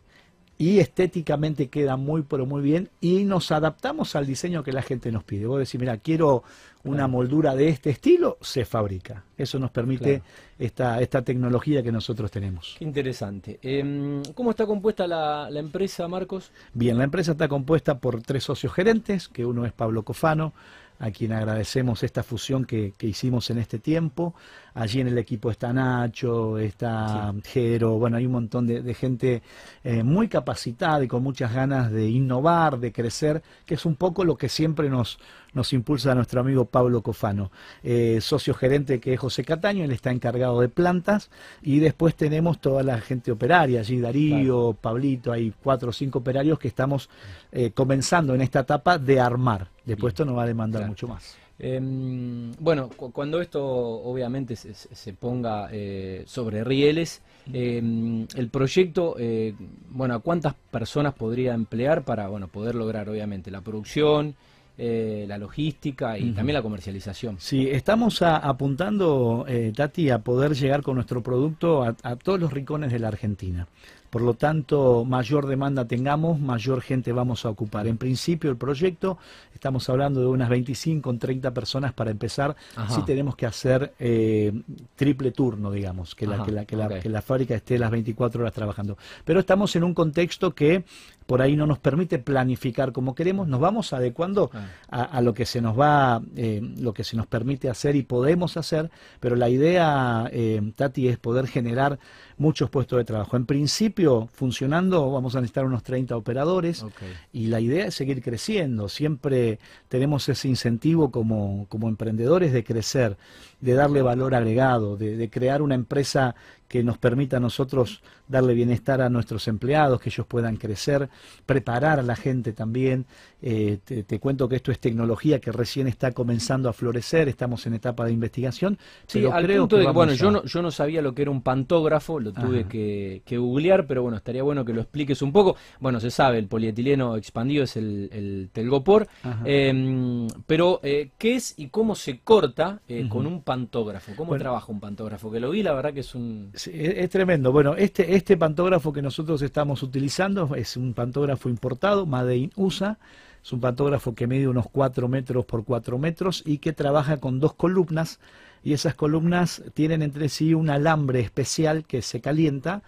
y 0.57 0.79
estéticamente 0.79 1.67
queda 1.67 1.97
muy 1.97 2.23
pero 2.23 2.45
muy 2.45 2.61
bien 2.61 2.89
y 3.01 3.25
nos 3.25 3.51
adaptamos 3.51 4.15
al 4.15 4.25
diseño 4.25 4.63
que 4.63 4.71
la 4.71 4.81
gente 4.81 5.11
nos 5.11 5.23
pide. 5.23 5.45
Vos 5.45 5.59
decís, 5.59 5.79
mira, 5.79 5.97
quiero 5.97 6.43
una 6.83 7.07
moldura 7.07 7.55
de 7.55 7.69
este 7.69 7.89
estilo, 7.89 8.37
se 8.41 8.63
fabrica. 8.63 9.23
Eso 9.37 9.57
nos 9.57 9.71
permite 9.71 10.21
esta, 10.59 11.01
esta 11.01 11.23
tecnología 11.23 11.81
que 11.81 11.91
nosotros 11.91 12.29
tenemos. 12.29 12.75
Qué 12.77 12.85
interesante. 12.85 13.59
Em, 13.63 14.21
¿Cómo 14.35 14.51
está 14.51 14.67
compuesta 14.67 15.07
la, 15.07 15.49
la, 15.49 15.59
empresa, 15.59 16.07
Marcos? 16.07 16.51
Bien, 16.73 16.97
la 16.97 17.03
empresa 17.03 17.31
está 17.31 17.47
compuesta 17.47 17.97
por 17.97 18.21
tres 18.21 18.43
socios 18.43 18.71
gerentes, 18.71 19.27
que 19.27 19.45
uno 19.45 19.65
es 19.65 19.73
Pablo 19.73 20.03
Cofano, 20.03 20.53
a 20.99 21.11
quien 21.11 21.33
agradecemos 21.33 22.03
esta 22.03 22.23
fusión 22.23 22.65
que, 22.65 22.93
hicimos 23.01 23.49
en 23.49 23.57
este 23.57 23.79
tiempo. 23.79 24.33
Allí 24.75 24.99
en 24.99 25.07
el 25.07 25.17
equipo 25.17 25.49
está 25.49 25.71
Nacho, 25.71 26.57
está 26.57 27.33
Jero, 27.45 27.97
bueno, 27.97 28.17
hay 28.17 28.25
un 28.25 28.33
montón 28.33 28.67
de, 28.67 28.93
gente 28.93 29.41
eh, 29.85 30.03
muy 30.03 30.27
capacitada 30.27 31.01
y 31.01 31.07
con 31.07 31.23
muchas 31.23 31.53
ganas 31.53 31.89
de 31.93 32.09
innovar, 32.09 32.77
de 32.79 32.91
crecer, 32.91 33.41
que 33.65 33.75
es 33.75 33.85
un 33.85 33.95
poco 33.95 34.25
lo 34.25 34.35
que 34.35 34.49
siempre 34.49 34.89
nos, 34.89 35.17
nos 35.53 35.71
impulsa 35.71 36.11
a 36.11 36.15
nuestro 36.15 36.41
amigo 36.41 36.65
Pablo 36.65 37.01
Cofano. 37.01 37.51
Eh, 37.83 38.19
socio 38.19 38.53
gerente 38.53 38.99
que 38.99 39.13
es 39.13 39.19
José 39.19 39.45
Cataño, 39.45 39.85
él 39.85 39.93
está 39.93 40.11
encargado 40.11 40.59
de 40.59 40.67
plantas, 40.67 41.29
y 41.61 41.79
después 41.79 42.13
tenemos 42.15 42.59
toda 42.59 42.83
la 42.83 42.99
gente 42.99 43.31
operaria, 43.31 43.79
allí 43.79 44.01
Darío, 44.01 44.73
Pablito, 44.73 45.31
hay 45.31 45.53
cuatro 45.63 45.91
o 45.91 45.93
cinco 45.93 46.19
operarios 46.19 46.59
que 46.59 46.67
estamos 46.67 47.09
eh, 47.53 47.71
comenzando 47.71 48.35
en 48.35 48.41
esta 48.41 48.59
etapa 48.59 48.97
de 48.97 49.21
armar. 49.21 49.69
Después 49.85 50.11
esto 50.11 50.25
nos 50.25 50.35
va 50.35 50.43
a 50.43 50.47
demandar 50.47 50.85
mucho 50.85 51.07
más. 51.07 51.44
Em, 51.57 52.51
bueno, 52.59 52.89
cuando 52.89 53.39
esto 53.39 53.63
obviamente 53.63 54.55
se, 54.57 55.13
ponga 55.13 55.69
eh, 55.71 56.23
sobre 56.25 56.63
rieles, 56.65 57.21
em, 57.53 58.27
el 58.35 58.49
proyecto, 58.49 59.15
eh, 59.17 59.55
bueno, 59.89 60.15
¿a 60.15 60.19
cuántas 60.19 60.53
personas 60.53 61.13
podría 61.13 61.53
emplear 61.53 62.03
para 62.03 62.27
bueno, 62.27 62.49
poder 62.49 62.75
lograr 62.75 63.07
obviamente 63.07 63.51
la 63.51 63.61
producción, 63.61 64.35
eh, 64.77 65.25
la 65.27 65.37
logística 65.37 66.17
y 66.17 66.31
también 66.31 66.55
la 66.55 66.61
comercialización? 66.61 67.37
Sí, 67.39 67.69
estamos 67.69 68.21
apuntando, 68.21 69.45
Tati, 69.75 70.09
a 70.09 70.19
poder 70.19 70.55
llegar 70.55 70.81
con 70.81 70.95
nuestro 70.95 71.21
producto 71.21 71.83
a 71.83 72.15
todos 72.15 72.39
los 72.39 72.51
rincones 72.51 72.91
de 72.91 72.99
la 72.99 73.07
Argentina. 73.07 73.67
Por 74.15 74.21
lo 74.21 74.33
tanto, 74.35 75.03
mayor 75.03 75.45
demanda 75.45 75.85
tengamos, 75.85 76.39
mayor 76.39 76.79
gente 76.79 77.11
vamos 77.11 77.43
a 77.43 77.49
ocupar. 77.49 77.85
En 77.85 77.97
principio, 77.97 78.49
el 78.49 78.55
proyecto, 78.55 79.17
estamos 79.53 79.89
hablando 79.89 80.21
de 80.21 80.27
unas 80.27 80.47
25 80.47 81.09
o 81.09 81.17
30 81.17 81.53
personas 81.53 81.91
para 81.91 82.11
empezar. 82.11 82.55
Si 82.87 83.01
tenemos 83.01 83.35
que 83.35 83.45
hacer 83.45 83.93
eh, 83.99 84.53
triple 84.95 85.31
turno, 85.31 85.69
digamos, 85.69 86.15
que 86.15 86.27
la, 86.27 86.45
que, 86.45 87.09
la, 87.09 87.21
fábrica 87.21 87.55
esté 87.55 87.77
las 87.77 87.91
24 87.91 88.39
horas 88.39 88.53
trabajando. 88.53 88.97
Pero 89.25 89.41
estamos 89.41 89.75
en 89.75 89.83
un 89.83 89.93
contexto 89.93 90.55
que 90.55 90.85
por 91.25 91.41
ahí 91.41 91.55
no 91.55 91.65
nos 91.65 91.79
permite 91.79 92.19
planificar 92.19 92.91
como 92.91 93.15
queremos, 93.15 93.47
nos 93.47 93.59
vamos 93.59 93.93
adecuando 93.93 94.51
a, 94.89 95.21
lo 95.21 95.33
que 95.33 95.45
se 95.45 95.61
nos 95.61 95.79
va, 95.79 96.21
eh, 96.35 96.61
lo 96.79 96.93
que 96.93 97.03
se 97.03 97.17
nos 97.17 97.27
permite 97.27 97.69
hacer 97.69 97.95
y 97.95 98.03
podemos 98.03 98.57
hacer, 98.57 98.91
pero 99.19 99.35
la 99.35 99.49
idea, 99.49 100.29
eh, 100.31 100.61
Tati, 100.75 101.07
es 101.07 101.17
poder 101.17 101.47
generar 101.47 101.99
muchos 102.37 102.69
puestos 102.69 102.97
de 102.97 103.05
trabajo. 103.05 103.37
En 103.37 103.45
principio, 103.45 104.27
funcionando, 104.33 105.11
vamos 105.11 105.35
a 105.35 105.41
necesitar 105.41 105.65
unos 105.65 105.83
30 105.83 106.15
operadores 106.15 106.85
y 107.31 107.47
la 107.47 107.59
idea 107.59 107.87
es 107.87 107.95
seguir 107.95 108.21
creciendo. 108.21 108.89
Siempre 108.89 109.59
tenemos 109.87 110.27
ese 110.29 110.47
incentivo 110.47 111.11
como, 111.11 111.65
como 111.69 111.87
emprendedores 111.87 112.51
de 112.53 112.63
crecer, 112.63 113.17
de 113.61 113.73
darle 113.73 114.01
valor 114.01 114.35
agregado, 114.35 114.97
de, 114.97 115.17
de 115.17 115.29
crear 115.29 115.61
una 115.61 115.75
empresa 115.75 116.35
que 116.67 116.83
nos 116.83 116.97
permita 116.97 117.37
a 117.37 117.39
nosotros 117.39 118.01
darle 118.27 118.53
bienestar 118.53 119.01
a 119.01 119.09
nuestros 119.09 119.47
empleados, 119.47 120.01
que 120.01 120.09
ellos 120.09 120.25
puedan 120.25 120.57
crecer, 120.57 121.09
preparar 121.45 121.99
a 121.99 122.01
la 122.01 122.15
gente 122.15 122.53
también. 122.53 123.05
Eh, 123.41 123.77
te, 123.85 124.19
cuento 124.19 124.49
que 124.49 124.55
esto 124.55 124.71
es 124.71 124.79
tecnología 124.79 125.39
que 125.39 125.51
recién 125.51 125.87
está 125.87 126.11
comenzando 126.11 126.67
a 126.67 126.73
florecer, 126.73 127.29
estamos 127.29 127.67
en 127.67 127.75
etapa 127.75 128.05
de 128.05 128.13
investigación. 128.13 128.79
Sí, 129.05 129.19
pero 129.19 129.31
creo 129.31 129.67
que 129.67 129.91
bueno, 129.91 130.13
yo, 130.13 130.31
no, 130.31 130.43
yo 130.45 130.63
no 130.63 130.71
sabía 130.71 131.03
lo 131.03 131.13
que 131.13 131.21
era 131.21 131.31
un 131.31 131.43
pantógrafo, 131.43 132.19
lo 132.25 132.33
tuve 132.33 132.65
que, 132.65 133.37
googlear, 133.37 133.85
pero 133.85 134.01
bueno, 134.01 134.17
estaría 134.17 134.43
bueno 134.43 134.65
que 134.65 134.73
lo 134.73 134.81
expliques 134.81 135.21
un 135.21 135.31
poco. 135.31 135.55
Bueno, 135.79 135.99
se 135.99 136.09
sabe, 136.09 136.39
el 136.39 136.47
polietileno 136.47 137.15
expandido 137.15 137.63
es 137.63 137.77
el, 137.77 138.49
telgopor, 138.51 139.07
em, 139.43 140.27
pero 140.47 140.79
eh, 140.83 141.11
¿qué 141.17 141.35
es 141.35 141.53
y 141.57 141.67
cómo 141.67 141.95
se 141.95 142.19
corta 142.19 142.79
eh, 142.87 143.07
con 143.07 143.27
un 143.27 143.41
pantógrafo? 143.41 144.13
¿Cómo 144.15 144.37
trabaja 144.37 144.71
un 144.71 144.79
pantógrafo? 144.79 145.31
Que 145.31 145.39
lo 145.39 145.51
vi, 145.51 145.63
la 145.63 145.73
verdad 145.73 145.93
que 145.93 145.99
es 146.01 146.15
un 146.15 146.51
es, 146.53 147.09
tremendo. 147.09 147.51
Bueno, 147.51 147.75
este, 147.75 148.15
este 148.15 148.37
pantógrafo 148.37 148.91
que 148.91 149.01
nosotros 149.01 149.41
estamos 149.41 149.83
utilizando 149.83 150.55
es 150.55 150.75
un 150.77 150.93
pantógrafo 150.93 151.49
importado, 151.49 152.05
Made 152.05 152.37
in 152.37 152.51
USA. 152.55 152.97
Es 153.43 153.53
un 153.53 153.59
pantógrafo 153.59 154.15
que 154.15 154.25
mide 154.25 154.47
unos 154.47 154.65
4 154.71 155.07
metros 155.07 155.45
por 155.45 155.63
4 155.63 155.99
metros 155.99 156.41
y 156.47 156.57
que 156.57 156.73
trabaja 156.73 157.17
con 157.17 157.39
dos 157.39 157.53
columnas 157.53 158.19
y 158.65 158.73
esas 158.73 158.95
columnas 158.95 159.61
tienen 159.75 160.01
entre 160.01 160.27
sí 160.27 160.55
un 160.55 160.71
alambre 160.71 161.21
especial 161.21 161.85
que 161.85 162.01
se 162.01 162.19
calienta 162.19 162.81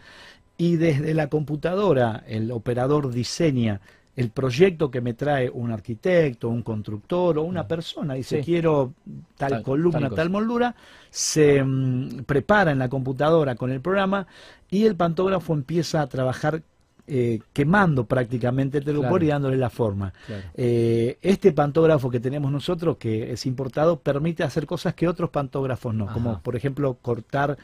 y 0.57 0.75
desde 0.75 1.13
la 1.13 1.27
computadora 1.27 2.23
el 2.27 2.51
operador 2.51 3.11
diseña 3.11 3.79
el 4.15 4.31
proyecto 4.31 4.89
que 4.89 4.99
me 4.99 5.13
trae 5.13 5.47
un 5.47 5.71
arquitecto, 5.71 6.49
un 6.49 6.63
constructor 6.63 7.37
o 7.37 7.43
una 7.43 7.67
persona, 7.67 8.15
dice 8.15 8.41
quiero 8.41 8.93
tal, 9.37 9.61
columna, 9.61 10.09
tal, 10.09 10.31
moldura, 10.31 10.75
se 11.11 11.63
mm, 11.63 12.23
prepara 12.25 12.71
en 12.71 12.79
la 12.79 12.89
computadora 12.89 13.53
con 13.53 13.71
el 13.71 13.79
programa 13.79 14.25
y 14.71 14.85
el 14.85 14.95
pantógrafo 14.95 15.53
empieza 15.53 16.01
a 16.01 16.07
trabajar 16.07 16.63
eh, 17.07 17.39
quemando 17.53 18.05
prácticamente 18.05 18.79
el 18.79 18.83
telgopor 18.83 19.11
Claro. 19.19 19.25
y 19.25 19.27
dándole 19.29 19.57
la 19.57 19.69
forma. 19.69 20.13
Claro. 20.25 20.43
Eh, 20.55 21.17
este 21.21 21.53
pantógrafo 21.53 22.09
que 22.09 22.19
tenemos 22.19 22.51
nosotros, 22.51 22.97
que 22.97 23.31
es 23.31 23.45
importado, 23.45 23.99
permite 23.99 24.43
hacer 24.43 24.65
cosas 24.65 24.93
que 24.93 25.07
otros 25.07 25.29
pantógrafos 25.29 25.95
no, 25.95 26.05
Ajá. 26.05 26.13
como 26.13 26.41
por 26.41 26.55
ejemplo 26.55 26.97
cortar 27.01 27.57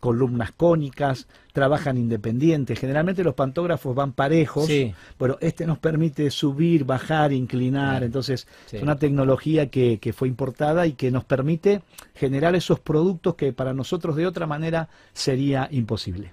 columnas 0.00 0.52
cónicas, 0.52 1.28
trabajan 1.52 1.98
independientes. 1.98 2.78
Generalmente 2.78 3.22
los 3.24 3.34
pantógrafos 3.34 3.94
van 3.94 4.12
parejos, 4.12 4.66
Sí. 4.66 4.94
pero 5.18 5.36
este 5.40 5.66
nos 5.66 5.78
permite 5.78 6.30
subir, 6.30 6.84
bajar, 6.84 7.32
inclinar. 7.32 8.02
Entonces, 8.02 8.46
Sí. 8.66 8.76
es 8.78 8.82
una 8.82 8.96
tecnología 8.96 9.68
que, 9.70 9.98
que 9.98 10.12
fue 10.14 10.28
importada 10.28 10.86
y 10.86 10.92
que 10.92 11.10
nos 11.10 11.24
permite 11.24 11.82
generar 12.14 12.54
esos 12.54 12.80
productos 12.80 13.34
que 13.34 13.52
para 13.52 13.74
nosotros 13.74 14.16
de 14.16 14.26
otra 14.26 14.46
manera 14.46 14.88
sería 15.12 15.68
imposible. 15.70 16.32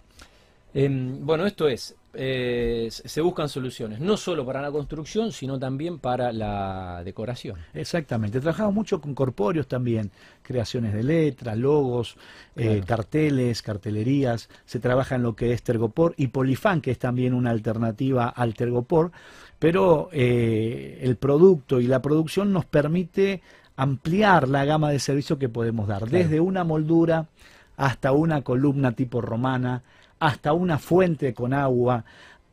Em, 0.73 1.25
bueno, 1.25 1.45
esto 1.45 1.67
es, 1.67 1.95
eh, 2.19 2.87
se 2.89 3.21
buscan 3.21 3.47
soluciones, 3.47 3.99
no 3.99 4.17
solo 4.17 4.43
para 4.43 4.59
la 4.59 4.71
construcción, 4.71 5.31
sino 5.31 5.59
también 5.59 5.99
para 5.99 6.31
la 6.31 7.03
decoración. 7.05 7.57
Exactamente. 7.75 8.39
Trabajamos 8.39 8.73
mucho 8.73 8.99
con 8.99 9.13
corpóreos 9.13 9.67
también, 9.67 10.09
creaciones 10.41 10.93
de 10.93 11.03
letras, 11.03 11.55
logos, 11.55 12.17
eh, 12.55 12.81
carteles, 12.85 13.61
cartelerías. 13.61 14.49
Se 14.65 14.79
trabaja 14.79 15.13
en 15.15 15.21
lo 15.21 15.35
que 15.35 15.53
es 15.53 15.61
Tergopor 15.61 16.15
y 16.17 16.27
Polifan, 16.27 16.81
que 16.81 16.89
es 16.89 16.97
también 16.97 17.35
una 17.35 17.51
alternativa 17.51 18.27
al 18.29 18.55
Tergopor, 18.55 19.11
pero 19.59 20.09
eh, 20.11 20.99
el 21.03 21.17
producto 21.17 21.79
y 21.79 21.85
la 21.85 22.01
producción 22.01 22.51
nos 22.51 22.65
permite 22.65 23.41
ampliar 23.75 24.47
la 24.47 24.65
gama 24.65 24.89
de 24.89 24.97
servicios 24.99 25.37
que 25.37 25.49
podemos 25.49 25.87
dar, 25.87 25.99
Claro. 25.99 26.17
desde 26.17 26.39
una 26.39 26.63
moldura 26.63 27.27
hasta 27.75 28.11
una 28.11 28.41
columna 28.41 28.93
tipo 28.93 29.21
romana, 29.21 29.83
hasta 30.19 30.53
una 30.53 30.77
fuente 30.77 31.33
con 31.33 31.53
agua, 31.53 32.03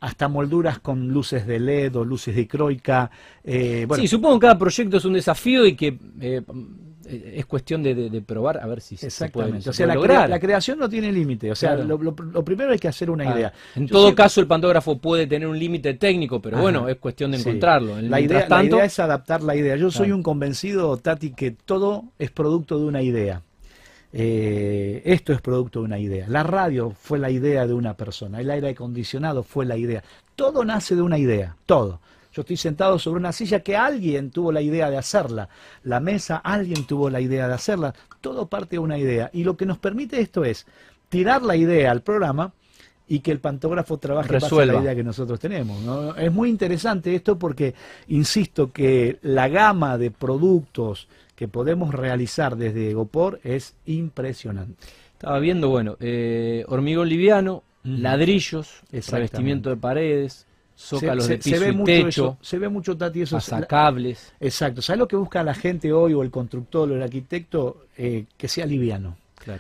hasta 0.01 0.29
molduras 0.29 0.79
con 0.81 1.09
luces 1.09 1.47
de 1.47 1.59
LED 1.59 1.97
o 1.97 2.05
luces 2.05 2.37
de 2.37 2.47
croica. 2.47 3.11
eh, 3.43 3.85
bueno, 3.89 4.03
sí, 4.03 4.09
supongo 4.09 4.39
que 4.39 4.43
cada 4.45 4.59
proyecto 4.59 4.99
es 4.99 5.05
un 5.07 5.15
desafío 5.15 5.65
y 5.67 5.75
que 5.75 5.99
eh, 6.21 6.43
es 7.07 7.45
cuestión 7.47 7.83
de, 7.83 7.95
de- 7.95 8.09
de 8.11 8.21
probar 8.23 8.59
a 8.59 8.67
ver 8.67 8.81
si 8.81 8.97
se- 8.97 9.11
se 9.11 9.29
puede, 9.29 9.49
Exactamente. 9.49 9.63
se 9.65 9.71
o 9.71 9.73
sea, 9.75 9.87
puede 9.87 9.99
la, 9.99 10.05
crea- 10.07 10.27
la 10.29 10.41
creación 10.41 10.79
no 10.79 10.89
tiene 10.89 11.13
límite. 11.13 11.51
O 11.51 11.55
sea, 11.55 11.75
Claro. 11.75 11.85
lo, 11.99 11.99
lo- 12.13 12.17
lo 12.33 12.45
primero 12.45 12.73
hay 12.73 12.79
que 12.79 12.89
hacer 12.89 13.11
una 13.11 13.31
Ah, 13.31 13.35
idea. 13.37 13.53
En 13.77 13.87
Yo 13.87 13.93
todo 13.95 14.15
caso, 14.15 14.41
el 14.41 14.47
pantógrafo 14.47 14.99
puede 14.99 15.27
tener 15.27 15.47
un 15.49 15.59
límite 15.59 15.95
técnico, 15.95 16.41
pero 16.41 16.57
Ajá. 16.57 16.63
bueno, 16.63 16.89
es 16.89 16.97
cuestión 16.97 17.31
de 17.31 17.39
Sí. 17.39 17.49
encontrarlo. 17.49 17.99
En- 17.99 18.11
La 18.11 18.21
idea, 18.21 18.41
la 18.41 18.49
tanto, 18.49 18.77
idea 18.77 18.85
es 18.87 18.99
adaptar 18.99 19.43
la 19.43 19.55
idea. 19.57 19.77
Yo 19.77 19.91
soy 19.91 20.13
un 20.13 20.23
convencido, 20.23 20.97
Tati, 20.97 21.31
que 21.33 21.51
todo 21.51 22.05
es 22.19 22.31
producto 22.31 22.79
de 22.79 22.85
una 22.87 23.03
idea. 23.03 23.43
Eh, 24.17 25.03
esto 25.07 25.33
es 25.33 25.41
producto 25.41 25.81
de 25.81 25.87
una 25.87 25.99
idea. 25.99 26.27
La 26.29 26.45
radio 26.45 26.93
fue 26.93 27.19
la 27.19 27.31
idea 27.31 27.67
de 27.67 27.75
una 27.75 27.97
persona. 27.97 28.41
El 28.41 28.49
aire 28.49 28.69
acondicionado 28.69 29.43
fue 29.43 29.67
la 29.67 29.77
idea. 29.77 30.05
Todo 30.37 30.65
nace 30.65 30.95
de 30.95 31.03
una 31.03 31.19
idea. 31.19 31.57
Todo. 31.67 31.99
Yo 32.33 32.43
estoy 32.43 32.57
sentado 32.57 33.01
sobre 33.01 33.19
una 33.19 33.33
silla 33.33 33.61
que 33.61 33.77
alguien 33.77 34.31
tuvo 34.31 34.53
la 34.53 34.61
idea 34.61 34.89
de 34.89 34.99
hacerla. 34.99 35.49
La 35.83 35.99
mesa, 35.99 36.37
alguien 36.37 36.87
tuvo 36.87 37.11
la 37.11 37.21
idea 37.21 37.49
de 37.49 37.55
hacerla. 37.55 37.93
Todo 38.21 38.47
parte 38.47 38.77
de 38.77 38.81
una 38.81 38.99
idea. 38.99 39.31
Y 39.33 39.43
lo 39.43 39.57
que 39.57 39.67
nos 39.67 39.79
permite 39.79 40.21
esto 40.21 40.45
es 40.45 40.65
tirar 41.09 41.43
la 41.43 41.57
idea 41.57 41.91
al 41.91 42.03
programa 42.03 42.53
y 43.07 43.21
que 43.21 43.31
el 43.33 43.39
pantógrafo 43.39 43.99
trabaje 43.99 44.33
base 44.33 44.47
a 44.47 44.49
Resuelva. 44.49 44.75
la 44.75 44.83
idea 44.83 44.95
que 44.95 45.05
nosotros 45.05 45.39
tenemos. 45.39 45.81
¿no? 45.83 46.17
Es 46.17 46.33
muy 46.33 46.49
interesante 46.49 47.15
esto 47.15 47.39
porque, 47.39 47.75
insisto, 48.09 48.73
que 48.73 49.19
la 49.23 49.49
gama 49.49 49.99
de 49.99 50.11
productos 50.11 51.07
que 51.37 51.47
podemos 51.49 51.95
realizar 51.95 52.57
desde 52.57 52.95
Gopor 52.95 53.41
es 53.45 53.75
impresionante. 53.87 54.75
estaba 55.13 55.39
viendo, 55.39 55.69
bueno, 55.69 55.97
eh, 56.01 56.65
hormigón 56.69 57.09
liviano, 57.09 57.63
ladrillos, 57.83 58.81
revestimiento 58.91 59.71
de 59.71 59.77
paredes, 59.77 60.47
zócalos 60.77 61.27
se, 61.27 61.33
de 61.33 61.39
piso 61.39 61.61
ve 61.61 61.69
y 61.69 61.73
mucho 61.73 61.85
techo, 61.87 62.09
eso, 62.09 62.39
se 62.41 62.59
ve 62.59 62.69
mucho, 62.69 62.97
Tati, 62.97 63.23
eso. 63.23 63.37
es- 63.39 63.45
pasacables. 63.45 64.33
Exacto. 64.41 64.81
¿Sabes 64.83 64.99
lo 64.99 65.09
que 65.09 65.17
busca 65.17 65.43
la 65.43 65.55
gente 65.55 65.93
hoy 65.93 66.15
o 66.15 66.23
el 66.23 66.31
constructor 66.31 66.91
o 66.91 66.95
el 66.97 67.03
arquitecto? 67.03 67.87
Eh, 67.97 68.25
que 68.37 68.49
sea 68.49 68.67
liviano. 68.67 69.17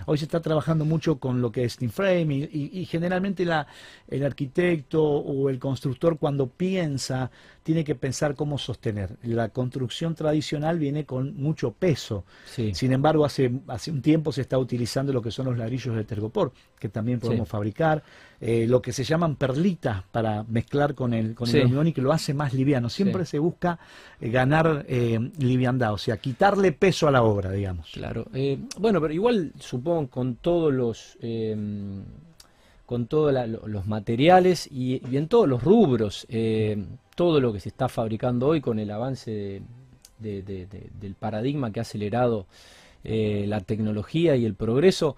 Hoy 0.06 0.18
se 0.18 0.24
está 0.24 0.40
trabajando 0.40 0.84
mucho 0.84 1.18
con 1.18 1.40
lo 1.40 1.52
que 1.52 1.64
es 1.64 1.74
Steam 1.74 1.90
Frame 1.90 2.34
y, 2.34 2.42
y- 2.52 2.80
y 2.80 2.84
generalmente 2.86 3.44
la, 3.44 3.66
el 4.08 4.24
arquitecto 4.24 5.02
o 5.02 5.48
el 5.50 5.58
constructor 5.58 6.18
cuando 6.18 6.48
piensa 6.48 7.30
tiene 7.64 7.82
que 7.82 7.94
pensar 7.96 8.36
cómo 8.36 8.58
sostener. 8.58 9.16
La 9.22 9.48
construcción 9.48 10.14
tradicional 10.14 10.78
viene 10.78 11.04
con 11.06 11.34
mucho 11.34 11.72
peso. 11.72 12.24
Sí. 12.44 12.74
Sin 12.74 12.92
embargo, 12.92 13.24
hace, 13.24 13.50
hace 13.68 13.90
un 13.90 14.02
tiempo 14.02 14.30
se 14.32 14.42
está 14.42 14.58
utilizando 14.58 15.12
lo 15.14 15.22
que 15.22 15.30
son 15.32 15.46
los 15.46 15.56
ladrillos 15.58 15.96
de 15.96 16.04
tergopor, 16.04 16.52
que 16.78 16.90
también 16.90 17.20
podemos 17.20 17.48
Sí. 17.48 17.52
fabricar, 17.52 18.02
eh, 18.40 18.66
lo 18.68 18.82
que 18.82 18.92
se 18.92 19.02
llaman 19.02 19.36
perlitas 19.36 20.02
para 20.12 20.42
mezclar 20.44 20.94
con 20.94 21.14
el, 21.14 21.34
con 21.34 21.46
Sí. 21.46 21.56
el 21.56 21.62
hormigón 21.64 21.88
y 21.88 21.92
que 21.94 22.02
lo 22.02 22.12
hace 22.12 22.34
más 22.34 22.52
liviano. 22.52 22.90
Siempre 22.90 23.24
se 23.24 23.38
busca 23.38 23.78
eh, 24.20 24.28
ganar 24.28 24.84
eh, 24.86 25.18
liviandad, 25.38 25.94
o 25.94 25.98
sea, 25.98 26.18
quitarle 26.18 26.70
peso 26.72 27.08
a 27.08 27.10
la 27.10 27.22
obra, 27.22 27.50
digamos. 27.50 27.88
Claro. 27.94 28.26
Eh, 28.34 28.58
bueno, 28.78 29.00
pero 29.00 29.14
igual 29.14 29.52
supongo 29.58 30.08
con 30.10 30.36
todos 30.36 30.70
los 30.72 31.16
con 32.94 33.08
todos 33.08 33.34
los 33.66 33.86
materiales 33.88 34.68
y, 34.70 35.02
y 35.10 35.16
en 35.16 35.26
todos 35.26 35.48
los 35.48 35.64
rubros, 35.64 36.26
eh, 36.28 36.80
todo 37.16 37.40
lo 37.40 37.52
que 37.52 37.58
se 37.58 37.68
está 37.68 37.88
fabricando 37.88 38.46
hoy 38.46 38.60
con 38.60 38.78
el 38.78 38.88
avance 38.92 39.32
de- 39.32 39.62
de- 40.20 40.42
de- 40.44 40.66
de- 40.66 40.90
del 41.00 41.14
paradigma 41.16 41.72
que 41.72 41.80
ha 41.80 41.82
acelerado 41.82 42.46
eh, 43.02 43.46
la 43.48 43.60
tecnología 43.62 44.36
y 44.36 44.44
el 44.44 44.54
progreso, 44.54 45.16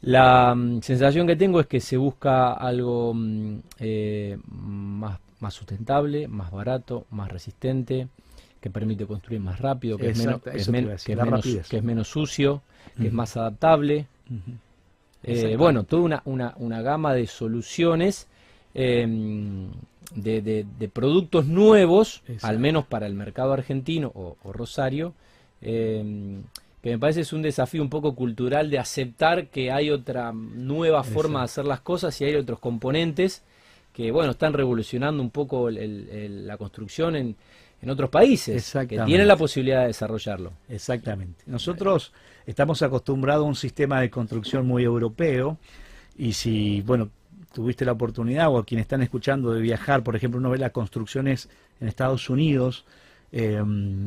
la 0.00 0.54
mm, 0.54 0.80
sensación 0.80 1.26
que 1.26 1.36
tengo 1.36 1.60
es 1.60 1.66
que 1.66 1.80
se 1.80 1.98
busca 1.98 2.54
algo 2.54 3.12
mm, 3.14 3.58
eh, 3.80 4.38
más, 4.48 5.18
más 5.40 5.52
sustentable, 5.52 6.26
más 6.26 6.50
barato, 6.50 7.04
más 7.10 7.30
resistente, 7.30 8.08
que 8.62 8.70
permite 8.70 9.04
construir 9.06 9.42
más 9.42 9.60
rápido, 9.60 9.98
que, 9.98 10.08
es 10.12 10.18
menos, 10.26 10.42
que 10.42 10.56
es 10.56 10.68
men- 10.70 10.84
que 11.04 11.16
menos, 11.16 11.30
rapidez. 11.44 11.68
que 11.68 11.76
es 11.76 11.82
menos 11.84 12.08
sucio, 12.08 12.62
que 12.98 13.08
es 13.08 13.12
más 13.12 13.36
adaptable. 13.36 14.06
Eh, 15.22 15.56
bueno, 15.56 15.84
toda 15.84 16.02
una, 16.02 16.22
una, 16.24 16.54
una 16.56 16.80
gama 16.82 17.12
de 17.14 17.26
soluciones 17.26 18.26
eh, 18.74 19.06
de, 20.14 20.42
de- 20.42 20.66
de 20.78 20.88
productos 20.88 21.46
nuevos, 21.46 22.22
al 22.44 22.58
menos 22.58 22.86
para 22.86 23.06
el 23.06 23.14
mercado 23.14 23.52
argentino 23.52 24.10
o, 24.14 24.36
o 24.42 24.52
Rosario, 24.52 25.14
eh, 25.62 26.40
que 26.82 26.90
me 26.90 26.98
parece 26.98 27.20
es 27.20 27.32
un 27.32 27.42
desafío 27.42 27.82
un 27.82 27.90
poco 27.90 28.14
cultural 28.14 28.70
de 28.70 28.78
aceptar 28.78 29.48
que 29.48 29.70
hay 29.70 29.90
otra 29.90 30.32
nueva 30.32 31.02
forma 31.04 31.40
de 31.40 31.44
hacer 31.44 31.64
las 31.66 31.80
cosas 31.80 32.18
y 32.20 32.24
hay 32.24 32.34
otros 32.36 32.58
componentes 32.58 33.42
que, 33.92 34.10
bueno, 34.10 34.30
están 34.30 34.52
revolucionando 34.54 35.22
un 35.22 35.30
poco 35.30 35.68
el- 35.68 35.76
el- 35.78 36.08
el- 36.08 36.46
la 36.46 36.56
construcción 36.56 37.16
en, 37.16 37.36
en 37.82 37.90
otros 37.90 38.08
países, 38.08 38.56
que 38.88 38.96
tienen 39.06 39.28
la 39.28 39.36
posibilidad 39.36 39.80
de 39.82 39.88
desarrollarlo. 39.88 40.52
Exactamente. 40.68 41.42
Nosotros 41.46 42.12
estamos 42.46 42.82
acostumbrados 42.82 43.44
a 43.44 43.48
un 43.48 43.56
sistema 43.56 44.00
de 44.00 44.10
construcción 44.10 44.66
muy 44.66 44.84
europeo 44.84 45.58
y 46.16 46.32
si, 46.32 46.82
bueno, 46.82 47.10
tuviste 47.52 47.84
la 47.84 47.92
oportunidad 47.92 48.54
o 48.54 48.64
quienes 48.64 48.84
están 48.84 49.02
escuchando 49.02 49.52
de 49.52 49.60
viajar, 49.60 50.02
por 50.02 50.16
ejemplo, 50.16 50.38
uno 50.38 50.50
ve 50.50 50.58
las 50.58 50.72
construcciones 50.72 51.48
en 51.80 51.88
Estados 51.88 52.30
Unidos, 52.30 52.84
eh, 53.32 53.62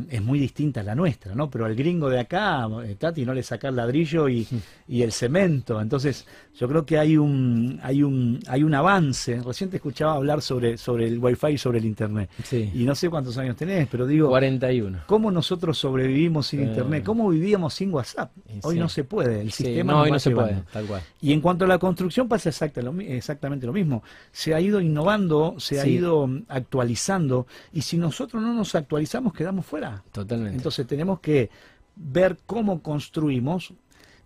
es 0.10 0.22
muy 0.22 0.38
distinta 0.40 0.82
a 0.82 0.84
la 0.84 0.96
nuestra, 0.96 1.34
¿no? 1.36 1.50
Pero 1.50 1.66
al 1.66 1.76
gringo 1.76 2.10
de 2.10 2.20
acá, 2.20 2.68
eh, 2.86 2.96
Tati, 3.00 3.26
no 3.26 3.34
le 3.34 3.42
saca 3.44 3.70
el 3.70 3.76
ladrillo 3.78 4.28
y, 4.28 4.48
y 4.88 5.02
el 5.02 5.12
cemento. 5.14 5.80
Entonces, 5.80 6.26
yo 6.60 6.68
creo 6.68 6.86
que 6.86 6.98
hay 6.98 7.16
un, 7.18 7.80
hay 7.84 8.04
un, 8.04 8.40
hay 8.48 8.64
un 8.64 8.74
avance. 8.76 9.42
Recién 9.42 9.70
te 9.70 9.78
escuchaba 9.78 10.16
hablar 10.16 10.42
sobre, 10.42 10.78
sobre 10.78 11.08
el 11.08 11.20
wifi 11.20 11.48
y 11.54 11.58
sobre 11.58 11.80
el 11.80 11.86
internet. 11.86 12.30
Sí. 12.44 12.70
Y 12.74 12.84
no 12.84 12.96
sé 12.96 13.10
cuántos 13.10 13.38
años 13.38 13.56
tenés, 13.56 13.88
pero 13.90 14.06
digo, 14.06 14.28
41. 14.30 15.04
¿Cómo 15.08 15.32
nosotros 15.32 15.78
sobrevivimos 15.78 16.48
sin 16.48 16.60
Eh. 16.60 16.64
Internet? 16.64 17.04
¿Cómo 17.06 17.30
vivíamos 17.30 17.74
sin 17.74 17.94
WhatsApp? 17.94 18.32
Hoy 18.64 18.78
no 18.78 18.90
se 18.90 19.04
puede, 19.06 19.40
el 19.42 19.52
Sí, 19.52 19.64
sistema 19.64 19.94
no, 19.94 20.02
hoy 20.02 20.12
no 20.12 20.20
se 20.20 20.30
llevando. 20.32 20.52
puede, 20.64 20.66
tal 20.74 20.86
cual. 20.86 21.02
Y 21.22 21.32
en 21.32 21.40
cuanto 21.42 21.66
a 21.66 21.68
la 21.68 21.78
construcción 21.78 22.28
pasa 22.28 22.50
exactamente 22.50 23.66
lo 23.66 23.74
mismo. 23.74 24.04
Se 24.32 24.54
ha 24.54 24.60
ido 24.60 24.82
innovando, 24.82 25.56
se 25.60 25.80
ha 25.80 25.88
ido 25.88 26.30
actualizando 26.50 27.48
y 27.72 27.82
si 27.82 27.98
nosotros 27.98 28.42
no 28.42 28.54
nos 28.54 28.76
actualizamos 28.76 29.13
quedamos 29.34 29.66
fuera. 29.66 30.04
Totalmente. 30.12 30.58
Entonces 30.58 30.88
tenemos 30.88 31.20
que 31.20 31.50
ver 31.96 32.38
cómo 32.46 32.82
construimos 32.82 33.74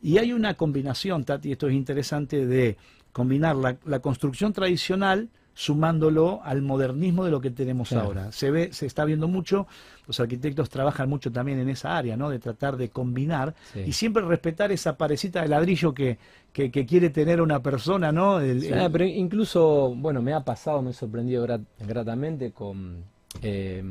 y 0.01 0.17
hay 0.20 0.32
una 0.32 0.53
combinación, 0.56 1.24
Tati, 1.25 1.51
esto 1.51 1.67
es 1.67 1.74
interesante, 1.74 2.46
de 2.46 2.77
combinar 3.12 3.56
la, 3.56 3.77
la 3.86 4.00
construcción 4.00 4.53
tradicional 4.53 5.27
sumándolo 5.53 6.39
al 6.44 6.62
modernismo 6.62 7.25
de 7.25 7.32
lo 7.32 7.41
que 7.41 7.50
tenemos 7.50 7.89
Claro. 7.89 8.06
ahora. 8.06 8.32
Se 8.32 8.51
ve, 8.51 8.72
se 8.74 8.86
está 8.86 9.06
viendo 9.06 9.27
mucho, 9.27 9.65
los 10.06 10.20
arquitectos 10.20 10.70
trabajan 10.70 11.10
mucho 11.10 11.32
también 11.32 11.58
en 11.60 11.67
esa 11.70 11.98
área, 11.98 12.15
¿no? 12.15 12.29
De 12.29 12.38
tratar 12.38 12.77
de 12.77 12.89
combinar 12.89 13.56
Sí. 13.74 13.79
y 13.88 13.91
siempre 13.94 14.22
respetar 14.24 14.72
esa 14.72 14.96
parecita 14.98 15.41
de 15.41 15.48
ladrillo 15.48 15.96
que, 15.96 16.20
que, 16.53 16.70
que 16.70 16.86
quiere 16.86 17.10
tener 17.10 17.41
una 17.41 17.60
persona, 17.63 18.12
¿no? 18.12 18.39
El- 18.39 18.62
Sí, 18.62 18.67
el- 18.67 18.79
ah, 18.79 18.89
pero 18.91 19.03
incluso, 19.06 19.96
bueno, 19.98 20.22
me 20.22 20.32
ha 20.34 20.41
pasado, 20.41 20.84
me 20.84 20.91
he 20.91 20.94
sorprendido 20.94 21.44
grat- 21.48 21.65
gratamente 21.79 22.51
con 22.51 23.03
eh, 23.41 23.84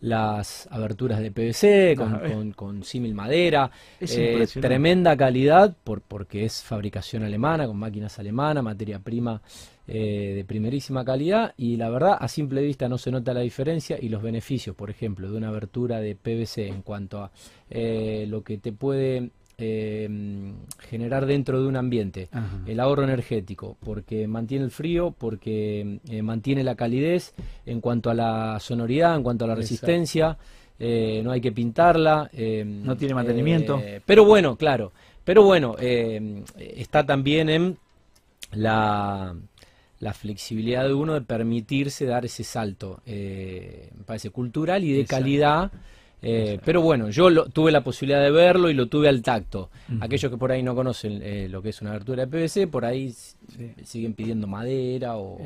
las 0.00 0.68
aberturas 0.70 1.20
de 1.20 1.30
PVC 1.30 1.96
con, 1.96 2.14
Ah, 2.14 2.22
con, 2.26 2.52
con 2.52 2.82
símil 2.84 3.14
madera. 3.14 3.70
Es 3.98 4.16
Eh, 4.16 4.46
tremenda 4.60 5.16
calidad 5.16 5.74
por, 5.84 6.00
porque 6.02 6.44
es 6.44 6.62
fabricación 6.62 7.22
alemana, 7.22 7.66
con 7.66 7.76
máquinas 7.78 8.18
alemanas, 8.18 8.62
materia 8.62 8.98
prima 8.98 9.40
eh, 9.88 10.32
de 10.34 10.44
primerísima 10.44 11.04
calidad. 11.04 11.54
Y 11.56 11.76
la 11.76 11.88
verdad 11.90 12.16
a 12.18 12.28
simple 12.28 12.62
vista 12.62 12.88
no 12.88 12.98
se 12.98 13.10
nota 13.10 13.32
la 13.32 13.40
diferencia 13.40 13.96
y 14.00 14.08
los 14.08 14.22
beneficios, 14.22 14.76
por 14.76 14.90
ejemplo, 14.90 15.30
de 15.30 15.36
una 15.36 15.48
abertura 15.48 16.00
de 16.00 16.14
PVC 16.14 16.68
en 16.68 16.82
cuanto 16.82 17.20
a 17.20 17.30
eh, 17.70 18.26
lo 18.28 18.42
que 18.42 18.58
te 18.58 18.72
puede 18.72 19.30
eh, 19.58 20.08
generar 20.88 21.26
dentro 21.26 21.60
de 21.62 21.66
un 21.68 21.76
ambiente. 21.76 22.28
Ajá. 22.32 22.60
El 22.66 22.80
ahorro 22.80 23.04
energético, 23.04 23.76
porque 23.84 24.26
mantiene 24.26 24.64
el 24.64 24.70
frío, 24.70 25.14
porque 25.16 25.98
eh, 26.08 26.22
mantiene 26.22 26.62
la 26.64 26.74
calidez 26.74 27.34
en 27.64 27.80
cuanto 27.80 28.10
a 28.10 28.14
la 28.14 28.58
sonoridad, 28.60 29.16
en 29.16 29.22
cuanto 29.22 29.44
a 29.44 29.48
la 29.48 29.54
resistencia, 29.54 30.36
eh, 30.78 31.20
no 31.24 31.30
hay 31.32 31.40
que 31.40 31.52
pintarla. 31.52 32.28
eh, 32.32 32.64
No 32.66 32.96
tiene 32.96 33.14
mantenimiento. 33.14 33.78
eh, 33.82 34.00
pero 34.04 34.24
bueno, 34.24 34.56
claro, 34.56 34.92
pero 35.24 35.42
bueno, 35.42 35.74
eh, 35.78 36.42
está 36.58 37.04
también 37.06 37.48
en 37.48 37.78
la, 38.52 39.34
la 40.00 40.12
flexibilidad 40.12 40.84
de 40.84 40.92
uno 40.94 41.14
de 41.14 41.22
permitirse 41.22 42.04
dar 42.04 42.24
ese 42.26 42.44
salto, 42.44 43.00
me 43.06 44.04
parece, 44.04 44.30
cultural 44.30 44.84
y 44.84 44.92
de 44.92 45.00
Exacto. 45.00 45.22
calidad. 45.22 45.72
Eh, 46.22 46.58
pero 46.64 46.80
bueno, 46.80 47.10
yo 47.10 47.30
lo- 47.30 47.46
tuve 47.46 47.70
la 47.70 47.84
posibilidad 47.84 48.20
de 48.22 48.30
verlo 48.30 48.68
y 48.70 48.74
lo 48.74 48.86
tuve 48.86 49.08
al 49.08 49.22
tacto. 49.22 49.70
Aquellos 50.00 50.30
que 50.32 50.36
por 50.38 50.50
ahí 50.50 50.62
no 50.62 50.74
conocen 50.74 51.20
eh, 51.22 51.48
lo 51.48 51.62
que 51.62 51.68
es 51.68 51.80
una 51.82 51.90
abertura 51.90 52.26
de 52.26 52.28
PVC, 52.30 52.66
por 52.66 52.84
ahí 52.84 53.12
Sí. 53.12 53.70
siguen 53.84 54.14
pidiendo 54.14 54.46
madera 54.48 55.16
o, 55.16 55.38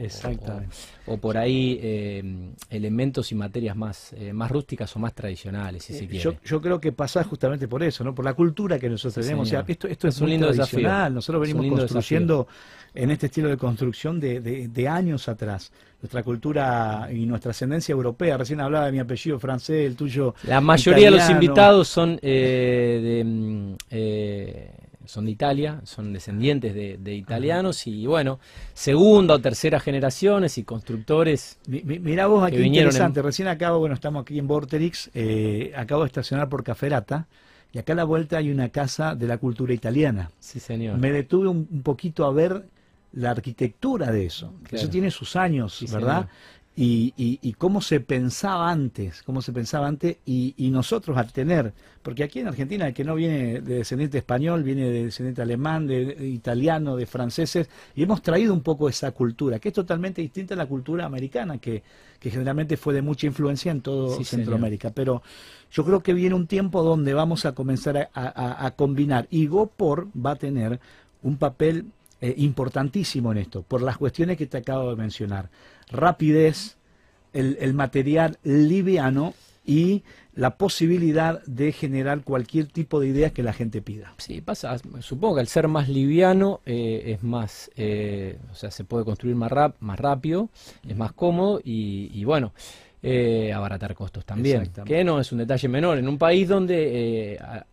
o, 1.06 1.12
o 1.12 1.16
por 1.18 1.36
ahí 1.36 1.78
eh, 1.82 2.50
elementos 2.70 3.30
y 3.30 3.34
materias 3.34 3.76
más, 3.76 4.14
eh, 4.14 4.32
más 4.32 4.50
rústicas 4.50 4.94
o 4.96 4.98
más 4.98 5.12
tradicionales, 5.14 5.84
si 5.84 5.92
se 5.92 6.04
Eh, 6.04 6.08
quiere. 6.08 6.22
Yo, 6.24 6.34
yo 6.44 6.60
creo 6.62 6.80
que 6.80 6.92
pasa 6.92 7.22
justamente 7.24 7.68
por 7.68 7.82
eso, 7.82 8.02
¿no? 8.02 8.14
Por 8.14 8.24
la 8.24 8.32
cultura 8.34 8.78
que 8.78 8.88
nosotros 8.88 9.22
Sí, 9.24 9.28
tenemos. 9.30 9.48
O 9.48 9.50
sea, 9.50 9.64
esto, 9.68 9.86
esto 9.86 10.08
es, 10.08 10.14
Es 10.16 10.20
un 10.22 10.30
lindo 10.30 10.46
tradicional. 10.50 10.84
desafío. 10.92 11.14
Nosotros 11.14 11.42
venimos 11.42 11.66
construyendo 11.78 12.48
en 12.94 13.10
este 13.10 13.26
estilo 13.26 13.48
de 13.48 13.56
construcción 13.58 14.18
de, 14.18 14.40
de- 14.40 14.68
de 14.68 14.88
años 14.88 15.28
atrás. 15.28 15.70
Nuestra 16.02 16.22
cultura 16.22 17.08
y 17.12 17.26
nuestra 17.26 17.50
ascendencia 17.50 17.92
europea. 17.92 18.36
Recién 18.38 18.60
hablaba 18.60 18.86
de 18.86 18.92
mi 18.92 18.98
apellido 19.00 19.38
francés, 19.38 19.86
el 19.86 19.96
tuyo. 19.96 20.34
La 20.44 20.60
mayoría 20.60 21.06
de 21.06 21.10
los 21.10 21.28
invitados 21.30 21.88
son 21.88 22.18
eh, 22.22 23.00
de, 23.02 23.24
mm, 23.24 23.74
eh, 23.90 24.70
son 25.04 25.24
de 25.26 25.30
Italia, 25.32 25.80
son 25.84 26.12
descendientes 26.12 26.74
de, 26.74 26.96
de 26.98 27.14
italianos 27.14 27.86
y 27.86 28.06
bueno, 28.06 28.38
segunda 28.72 29.34
o 29.34 29.38
tercera 29.40 29.78
generaciones 29.78 30.56
y 30.56 30.62
constructores. 30.64 31.58
Mi- 31.66 31.82
mi- 31.82 31.98
Mirá 31.98 32.26
vos 32.28 32.44
aquí 32.44 32.56
interesante. 32.78 33.20
Recién 33.20 33.48
acabo, 33.48 33.78
bueno, 33.80 33.94
estamos 33.94 34.22
aquí 34.22 34.38
en 34.38 34.46
Vorterix. 34.46 35.10
eh, 35.14 35.72
acabo 35.76 36.02
de 36.02 36.06
estacionar 36.06 36.48
por 36.48 36.64
Caferata. 36.64 37.26
Y 37.72 37.78
acá 37.78 37.92
a 37.92 37.96
la 37.96 38.04
vuelta 38.04 38.38
hay 38.38 38.50
una 38.50 38.70
casa 38.70 39.14
de 39.14 39.26
la 39.28 39.36
cultura 39.38 39.72
italiana. 39.74 40.30
Sí, 40.40 40.58
señor. 40.60 40.98
Me 40.98 41.12
detuve 41.12 41.46
un, 41.48 41.68
un 41.70 41.82
poquito 41.82 42.24
a 42.24 42.32
ver 42.32 42.64
la 43.12 43.30
arquitectura 43.32 44.10
de 44.12 44.26
eso. 44.26 44.52
Claro. 44.62 44.76
Eso 44.82 44.88
tiene 44.90 45.10
sus 45.10 45.36
años, 45.36 45.76
Sí, 45.76 45.86
¿verdad? 45.90 46.28
Y, 46.76 47.12
y- 47.16 47.40
y 47.42 47.52
cómo 47.54 47.82
se 47.82 48.00
pensaba 48.00 48.70
antes, 48.70 49.22
cómo 49.24 49.42
se 49.42 49.52
pensaba 49.52 49.86
antes, 49.88 50.16
y, 50.24 50.54
y 50.56 50.70
nosotros 50.70 51.16
al 51.18 51.30
tener, 51.32 51.74
porque 52.00 52.22
aquí 52.22 52.38
en 52.38 52.46
Argentina 52.48 52.86
el 52.86 52.94
que 52.94 53.04
no 53.04 53.16
viene 53.16 53.60
de 53.60 53.74
descendiente 53.74 54.18
español, 54.18 54.62
viene 54.62 54.88
de 54.88 55.04
descendiente 55.06 55.42
alemán, 55.42 55.86
de, 55.88 56.14
de 56.14 56.28
italiano, 56.28 56.96
de 56.96 57.04
franceses, 57.06 57.68
y 57.94 58.04
hemos 58.04 58.22
traído 58.22 58.54
un 58.54 58.62
poco 58.62 58.88
esa 58.88 59.10
cultura, 59.10 59.58
que 59.58 59.68
es 59.70 59.74
totalmente 59.74 60.22
distinta 60.22 60.54
a 60.54 60.56
la 60.56 60.66
cultura 60.66 61.04
americana, 61.04 61.58
que, 61.58 61.82
que 62.20 62.30
generalmente 62.30 62.76
fue 62.78 62.94
de 62.94 63.02
mucha 63.02 63.26
influencia 63.26 63.72
en 63.72 63.80
todo 63.82 64.16
Sí, 64.16 64.24
señor. 64.24 64.44
Centroamérica. 64.44 64.90
Pero 64.90 65.22
yo 65.72 65.84
creo 65.84 66.00
que 66.02 66.14
viene 66.14 66.34
un 66.36 66.46
tiempo 66.46 66.82
donde 66.82 67.12
vamos 67.14 67.44
a 67.44 67.52
comenzar 67.52 67.96
a, 67.98 68.08
a- 68.14 68.64
a 68.66 68.70
combinar, 68.70 69.26
y 69.28 69.48
GoPor 69.48 70.06
va 70.16 70.30
a 70.30 70.36
tener 70.36 70.80
un 71.22 71.36
papel 71.36 71.86
eh, 72.20 72.34
importantísimo 72.38 73.32
en 73.32 73.38
esto, 73.38 73.62
por 73.62 73.82
las 73.82 73.98
cuestiones 73.98 74.36
que 74.36 74.46
te 74.46 74.58
acabo 74.58 74.90
de 74.90 74.96
mencionar. 74.96 75.50
Rapidez, 75.90 76.76
el, 77.32 77.56
el 77.60 77.74
material 77.74 78.38
liviano 78.42 79.34
y 79.64 80.02
la 80.34 80.56
posibilidad 80.56 81.42
de 81.44 81.72
generar 81.72 82.22
cualquier 82.22 82.66
tipo 82.66 83.00
de 83.00 83.08
idea 83.08 83.30
que 83.30 83.42
la 83.42 83.52
gente 83.52 83.82
pida. 83.82 84.14
Sí, 84.18 84.40
pasa, 84.40 84.76
supongo 85.00 85.34
que 85.34 85.40
al 85.40 85.48
ser 85.48 85.68
más 85.68 85.88
liviano 85.88 86.60
eh, 86.64 87.02
es 87.14 87.22
más, 87.22 87.70
eh, 87.76 88.38
o 88.50 88.54
sea, 88.54 88.70
se 88.70 88.84
puede 88.84 89.04
construir 89.04 89.36
más, 89.36 89.50
rap, 89.50 89.76
más 89.80 89.98
rápido, 89.98 90.48
es 90.88 90.96
más 90.96 91.12
cómodo 91.12 91.60
y, 91.62 92.10
y 92.14 92.24
bueno, 92.24 92.52
eh, 93.02 93.52
abaratar 93.52 93.94
costos 93.94 94.24
también, 94.24 94.70
que 94.84 95.04
no 95.04 95.20
es 95.20 95.30
un 95.32 95.38
detalle 95.38 95.68
menor 95.68 95.98
en 95.98 96.08
un 96.08 96.18
país 96.18 96.48
donde 96.48 97.38
a, 97.40 97.64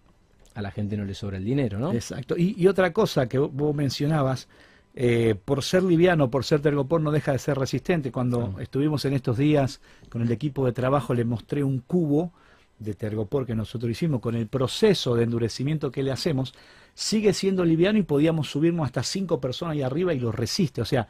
a 0.57 0.61
la 0.61 0.71
gente 0.71 0.97
no 0.97 1.05
le 1.05 1.13
sobra 1.13 1.37
el 1.37 1.45
dinero, 1.45 1.77
¿no? 1.77 1.93
Exacto. 1.93 2.35
Y, 2.35 2.55
y 2.57 2.67
otra 2.67 2.91
cosa 2.91 3.27
que 3.29 3.37
vos- 3.37 3.75
mencionabas, 3.75 4.47
eh, 4.95 5.35
por 5.45 5.61
ser 5.61 5.83
liviano, 5.83 6.31
por 6.31 6.43
ser 6.43 6.59
tergopor, 6.61 6.99
no 6.99 7.11
deja 7.11 7.31
de 7.31 7.37
ser 7.37 7.57
resistente. 7.57 8.11
Cuando 8.11 8.55
estuvimos 8.59 9.05
en 9.05 9.13
estos 9.13 9.37
días 9.37 9.79
con 10.09 10.23
el 10.23 10.31
equipo 10.31 10.65
de 10.65 10.71
trabajo, 10.71 11.13
le 11.13 11.25
mostré 11.25 11.63
un 11.63 11.79
cubo 11.79 12.31
de 12.79 12.93
tergopor 12.95 13.45
que 13.45 13.55
nosotros 13.55 13.91
hicimos 13.91 14.19
con 14.19 14.35
el 14.35 14.47
proceso 14.47 15.15
de 15.15 15.23
endurecimiento 15.23 15.91
que 15.91 16.01
le 16.03 16.11
hacemos, 16.11 16.53
sigue 16.95 17.33
siendo 17.33 17.63
liviano 17.63 17.99
y 17.99 18.03
podíamos 18.03 18.49
subirnos 18.49 18.85
hasta 18.85 19.03
cinco 19.03 19.39
personas 19.39 19.73
ahí 19.73 19.83
arriba 19.83 20.13
y 20.13 20.19
lo 20.19 20.31
resiste. 20.31 20.81
O 20.81 20.85
sea, 20.85 21.07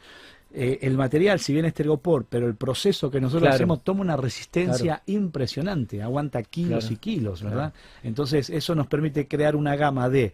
eh, 0.54 0.80
el 0.82 0.98
material, 0.98 1.40
si 1.40 1.54
bien 1.54 1.66
es 1.66 1.74
tergopor, 1.74 2.26
pero 2.30 2.48
el 2.48 2.56
proceso 2.56 3.12
que 3.12 3.20
nosotros 3.22 3.44
Claro. 3.44 3.56
hacemos 3.56 3.84
toma 3.84 4.02
una 4.02 4.18
resistencia 4.18 5.04
impresionante, 5.06 6.02
aguanta 6.02 6.42
kilos 6.44 6.86
Claro. 6.86 6.94
y 6.94 6.98
kilos. 6.98 7.44
¿verdad? 7.44 7.74
Entonces, 8.04 8.50
eso 8.50 8.74
nos 8.76 8.88
permite 8.88 9.28
crear 9.28 9.56
una 9.56 9.76
gama 9.76 10.10
de 10.10 10.34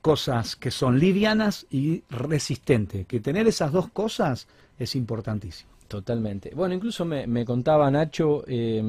cosas 0.00 0.56
que 0.56 0.70
son 0.70 0.98
livianas 0.98 1.66
y 1.70 2.02
resistentes. 2.10 3.06
Que 3.06 3.20
tener 3.20 3.46
esas 3.46 3.72
dos 3.72 3.88
cosas 3.90 4.46
es 4.78 4.94
importantísimo. 4.96 5.70
Totalmente. 5.88 6.52
Bueno, 6.54 6.74
incluso 6.74 7.04
me, 7.06 7.26
me 7.26 7.46
contaba 7.46 7.90
Nacho 7.90 8.44
eh, 8.46 8.82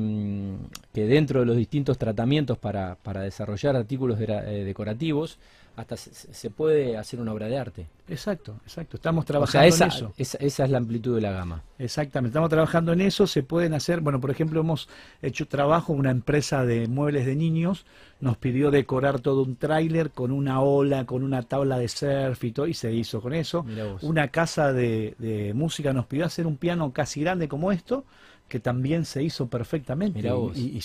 que 0.94 1.06
dentro 1.06 1.40
de 1.40 1.46
los 1.46 1.56
distintos 1.56 1.98
tratamientos 1.98 2.58
para, 2.58 2.96
para 2.96 3.22
desarrollar 3.22 3.76
artículos 3.78 4.20
eh, 4.20 4.64
decorativos, 4.66 5.40
hasta 5.80 5.98
se, 5.98 6.14
se 6.14 6.50
puede 6.50 6.98
hacer 6.98 7.20
una 7.20 7.32
obra 7.34 7.48
de 7.48 7.58
arte. 7.58 7.88
Exacto, 8.08 8.56
exacto. 8.64 8.98
Estamos 8.98 9.24
O 9.24 9.26
sea, 9.26 9.34
trabajando 9.34 9.68
esa, 9.68 9.86
en 9.86 9.92
eso. 9.92 10.14
esa, 10.18 10.38
esa 10.40 10.66
es 10.66 10.70
la 10.72 10.78
amplitud 10.80 11.16
de 11.16 11.22
la 11.22 11.32
gama. 11.32 11.64
Exactamente, 11.78 12.32
estamos 12.32 12.50
trabajando 12.50 12.92
en 12.94 13.02
eso, 13.02 13.28
se 13.28 13.44
pueden 13.44 13.74
hacer, 13.74 14.02
bueno, 14.02 14.20
por 14.20 14.32
ejemplo, 14.32 14.60
hemos 14.60 14.90
hecho 15.22 15.48
trabajo, 15.48 15.94
una 15.94 16.12
empresa 16.12 16.66
de 16.66 16.88
muebles 16.88 17.26
de 17.26 17.36
niños 17.36 17.86
nos 18.20 18.36
pidió 18.38 18.72
decorar 18.72 19.20
todo 19.22 19.44
un 19.44 19.56
tráiler 19.56 20.12
con 20.12 20.32
una 20.32 20.62
ola, 20.62 21.06
con 21.06 21.24
una 21.24 21.44
tabla 21.44 21.78
de 21.80 21.88
surf 21.88 22.44
y 22.44 22.52
todo, 22.52 22.68
y 22.68 22.74
se 22.74 22.92
hizo 22.92 23.22
con 23.22 23.34
eso. 23.34 23.64
Mirá 23.64 23.86
vos. 23.86 24.04
Una 24.04 24.28
casa 24.30 24.74
de, 24.74 25.16
de 25.20 25.54
música 25.54 25.94
nos 25.94 26.06
pidió 26.08 26.26
hacer 26.26 26.46
un 26.46 26.58
piano 26.58 26.92
casi 26.92 27.22
grande 27.22 27.48
como 27.48 27.72
esto, 27.72 28.04
que 28.50 28.60
también 28.60 29.06
se 29.06 29.22
hizo 29.24 29.48
perfectamente. 29.48 30.18
Mirá 30.20 30.34
vos. 30.34 30.58
Y, 30.58 30.76
y 30.78 30.82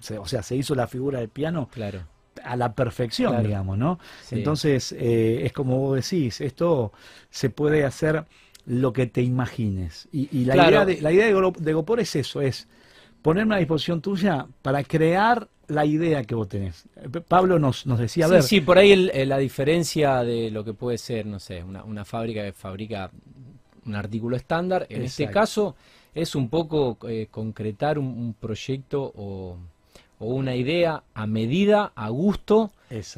se- 0.00 0.18
o 0.18 0.26
sea, 0.26 0.42
se 0.42 0.56
hizo 0.56 0.74
la 0.74 0.86
figura 0.88 1.20
del 1.20 1.28
piano 1.28 1.68
Claro. 1.72 2.00
A 2.46 2.56
la 2.56 2.74
perfección, 2.74 3.30
Claro. 3.32 3.44
digamos, 3.48 3.78
¿no? 3.78 3.98
Sí. 4.24 4.36
Entonces, 4.36 4.92
eh, 4.92 5.42
es 5.44 5.52
como 5.52 5.78
vos 5.78 5.96
decís, 5.96 6.40
esto 6.40 6.92
se 7.30 7.50
puede 7.50 7.84
hacer 7.84 8.24
lo 8.66 8.92
que 8.92 9.06
te 9.06 9.22
imagines. 9.22 10.08
Y, 10.12 10.28
y 10.36 10.44
la, 10.44 10.54
Claro. 10.54 10.70
idea 10.70 10.84
de, 10.84 11.00
la 11.00 11.12
idea 11.12 11.26
de, 11.26 11.72
Gopor 11.72 12.00
es 12.00 12.16
eso, 12.16 12.40
es 12.40 12.68
ponerme 13.22 13.54
a 13.56 13.58
disposición 13.58 14.00
tuya 14.00 14.46
para 14.62 14.82
crear 14.84 15.48
la 15.68 15.84
idea 15.84 16.22
que 16.24 16.34
vos 16.34 16.48
tenés. 16.48 16.84
Pablo 17.28 17.58
nos, 17.58 17.86
nos 17.86 17.98
decía, 17.98 18.26
a 18.26 18.28
Sí, 18.28 18.34
ver, 18.34 18.42
sí, 18.42 18.60
por 18.60 18.78
ahí 18.78 18.92
el- 18.92 19.28
la 19.28 19.38
diferencia 19.38 20.22
de 20.22 20.50
lo 20.50 20.64
que 20.64 20.74
puede 20.74 20.98
ser, 20.98 21.26
no 21.26 21.40
sé, 21.40 21.62
una, 21.64 21.82
una 21.84 22.04
fábrica 22.04 22.44
que 22.44 22.52
fabrica 22.52 23.10
un 23.84 23.94
artículo 23.94 24.36
estándar, 24.36 24.86
en 24.90 25.02
este 25.02 25.28
caso 25.30 25.76
es 26.14 26.34
un 26.34 26.48
poco 26.48 26.98
eh, 27.08 27.28
concretar 27.30 27.98
un, 27.98 28.06
un 28.06 28.34
proyecto 28.34 29.12
o, 29.16 29.56
o 30.18 30.34
una 30.34 30.54
idea 30.54 31.02
a 31.14 31.26
medida, 31.26 31.92
a 31.94 32.08
gusto 32.08 32.72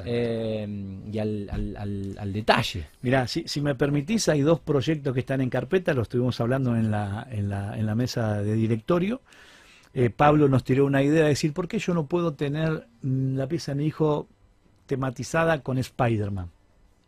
eh, 0.07 0.67
y 1.13 1.19
al, 1.19 1.49
al- 1.53 1.77
al- 1.77 2.17
al 2.19 2.33
detalle. 2.33 2.87
Mirá, 3.03 3.29
si, 3.29 3.45
si 3.47 3.61
me 3.61 3.75
permitís, 3.75 4.29
hay 4.29 4.41
dos 4.41 4.61
proyectos 4.61 5.15
que 5.15 5.21
están 5.21 5.41
en 5.41 5.51
carpeta, 5.51 5.95
lo 5.95 6.03
estuvimos 6.03 6.41
hablando 6.41 6.75
en 6.75 6.91
la, 6.91 7.27
en 7.31 7.49
la, 7.49 7.79
en 7.79 7.87
la 7.87 7.95
mesa 7.95 8.43
de 8.43 8.55
directorio. 8.55 9.21
Eh, 9.95 10.11
Pablo 10.11 10.49
nos 10.49 10.65
tiró 10.65 10.87
una 10.87 11.03
idea 11.03 11.23
de 11.23 11.29
decir, 11.31 11.53
¿por 11.53 11.69
qué 11.69 11.79
yo 11.79 11.95
no 11.95 12.07
puedo 12.07 12.35
tener 12.35 12.87
la 13.03 13.47
pieza 13.47 13.73
de 13.73 13.77
mi 13.79 13.87
hijo 13.87 14.27
tematizada 14.87 15.63
con 15.63 15.79
Spider-Man? 15.79 16.51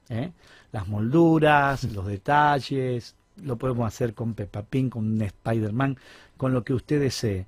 ¿Eh? 0.08 0.30
Las 0.72 0.88
molduras, 0.88 1.84
los 1.92 2.06
detalles, 2.06 3.14
lo 3.42 3.56
podemos 3.56 3.86
hacer 3.86 4.12
con 4.14 4.34
Peppa 4.34 4.62
Pig, 4.62 4.90
con 4.90 5.20
Spider-Man, 5.20 5.96
con 6.36 6.52
lo 6.52 6.62
que 6.64 6.74
usted 6.74 7.00
desee. 7.00 7.46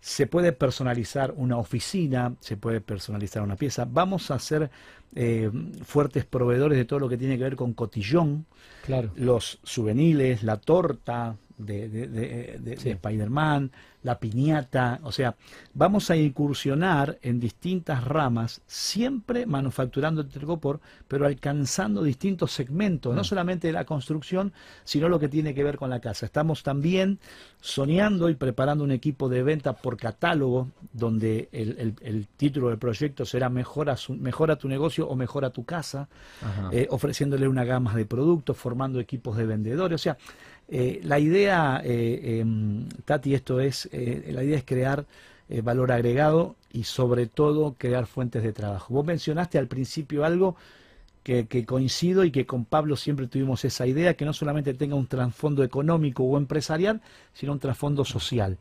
Se 0.00 0.26
puede 0.26 0.52
personalizar 0.52 1.34
una 1.36 1.58
oficina, 1.58 2.34
se 2.40 2.56
puede 2.56 2.80
personalizar 2.80 3.42
una 3.42 3.56
pieza. 3.56 3.86
Vamos 3.90 4.30
a 4.30 4.38
ser 4.38 4.70
eh, 5.14 5.50
fuertes 5.84 6.24
proveedores 6.24 6.78
de 6.78 6.84
todo 6.84 6.98
lo 7.00 7.08
que 7.08 7.18
tiene 7.18 7.36
que 7.36 7.44
ver 7.44 7.56
con 7.56 7.74
cotillón, 7.74 8.46
Claro. 8.86 9.10
los 9.16 9.58
souvenirs, 9.62 10.42
la 10.42 10.56
torta, 10.56 11.36
de, 11.60 11.88
de, 11.88 12.06
de, 12.08 12.58
de 12.58 12.90
Spider-Man, 12.90 13.70
la 14.02 14.18
piñata, 14.18 14.98
o 15.02 15.12
sea, 15.12 15.36
vamos 15.74 16.10
a 16.10 16.16
incursionar 16.16 17.18
en 17.22 17.38
distintas 17.38 18.04
ramas, 18.04 18.62
siempre 18.66 19.44
manufacturando 19.44 20.22
el 20.22 20.28
tergopor, 20.28 20.80
pero 21.06 21.26
alcanzando 21.26 22.02
distintos 22.02 22.52
segmentos, 22.52 23.14
no 23.14 23.24
solamente 23.24 23.66
de 23.66 23.74
la 23.74 23.84
construcción, 23.84 24.52
sino 24.84 25.08
lo 25.08 25.18
que 25.18 25.28
tiene 25.28 25.54
que 25.54 25.64
ver 25.64 25.76
con 25.76 25.90
la 25.90 26.00
casa. 26.00 26.24
Estamos 26.24 26.62
también 26.62 27.18
soñando 27.60 28.30
y 28.30 28.34
preparando 28.34 28.84
un 28.84 28.92
equipo 28.92 29.28
de 29.28 29.42
venta 29.42 29.74
por 29.74 29.98
catálogo, 29.98 30.68
donde 30.92 31.50
el, 31.52 31.94
el, 32.00 32.26
título 32.36 32.68
del 32.68 32.78
proyecto 32.78 33.26
será 33.26 33.50
mejora, 33.50 33.96
su, 33.96 34.14
mejora 34.14 34.56
tu 34.56 34.68
negocio 34.68 35.06
o 35.08 35.14
mejora 35.14 35.50
tu 35.50 35.64
casa, 35.64 36.08
eh, 36.72 36.86
ofreciéndole 36.90 37.48
una 37.48 37.64
gama 37.64 37.94
de 37.94 38.06
productos, 38.06 38.56
formando 38.56 38.98
equipos 38.98 39.36
de 39.36 39.44
vendedores, 39.44 40.00
o 40.00 40.02
sea, 40.02 40.16
eh, 40.72 41.00
la 41.02 41.18
idea, 41.18 41.82
eh, 41.84 42.38
em, 42.40 42.88
Tati, 43.04 43.34
esto 43.34 43.58
es, 43.58 43.88
eh, 43.90 44.30
la 44.32 44.44
idea 44.44 44.56
es 44.56 44.64
crear 44.64 45.04
valor 45.64 45.90
agregado 45.90 46.54
y 46.72 46.84
sobre 46.84 47.26
todo 47.26 47.74
crear 47.76 48.06
fuentes 48.06 48.44
de 48.44 48.52
trabajo. 48.52 48.94
Vos 48.94 49.04
mencionaste 49.04 49.58
al 49.58 49.66
principio 49.66 50.24
algo 50.24 50.54
que, 51.24 51.44
coincido 51.66 52.22
y 52.22 52.30
que 52.30 52.46
con 52.46 52.64
Pablo 52.64 52.94
siempre 52.94 53.26
tuvimos 53.26 53.64
esa 53.64 53.84
idea, 53.84 54.14
que 54.14 54.24
no 54.24 54.32
solamente 54.32 54.74
tenga 54.74 54.94
un 54.94 55.08
trasfondo 55.08 55.64
económico 55.64 56.22
o 56.22 56.38
empresarial, 56.38 57.00
sino 57.32 57.50
un 57.50 57.58
trasfondo 57.58 58.04
social. 58.04 58.58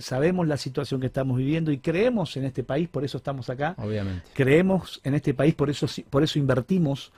sabemos 0.00 0.48
la 0.48 0.56
situación 0.56 1.00
que 1.00 1.06
estamos 1.06 1.38
viviendo 1.38 1.70
y 1.70 1.78
creemos 1.78 2.36
en 2.36 2.46
este 2.46 2.64
país, 2.64 2.88
por 2.88 3.04
eso 3.04 3.18
estamos 3.18 3.48
acá. 3.48 3.76
Obviamente. 3.78 4.26
Creemos 4.32 5.00
en 5.04 5.14
este 5.14 5.34
país, 5.34 5.54
por 5.54 5.70
eso, 5.70 5.86
por 6.10 6.24
eso 6.24 6.40
invertimos 6.40 7.12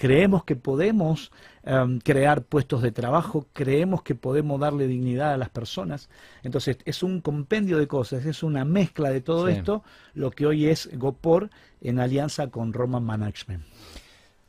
creemos 0.00 0.44
que 0.44 0.56
podemos 0.56 1.30
em, 1.62 1.98
crear 1.98 2.42
puestos 2.44 2.80
de 2.80 2.90
trabajo, 2.90 3.46
creemos 3.52 4.02
que 4.02 4.14
podemos 4.14 4.58
darle 4.58 4.86
dignidad 4.86 5.34
a 5.34 5.36
las 5.36 5.50
personas. 5.50 6.08
Entonces, 6.42 6.78
es 6.86 7.02
un 7.02 7.20
compendio 7.20 7.76
de 7.76 7.86
cosas, 7.86 8.24
es 8.24 8.42
una 8.42 8.64
mezcla 8.64 9.10
de 9.10 9.20
todo 9.20 9.46
esto, 9.48 9.84
lo 10.14 10.30
que 10.30 10.46
hoy 10.46 10.68
es 10.68 10.88
GoPor 10.96 11.50
en 11.82 11.98
alianza 11.98 12.46
con 12.46 12.72
Roman 12.72 13.04
Management. 13.04 13.62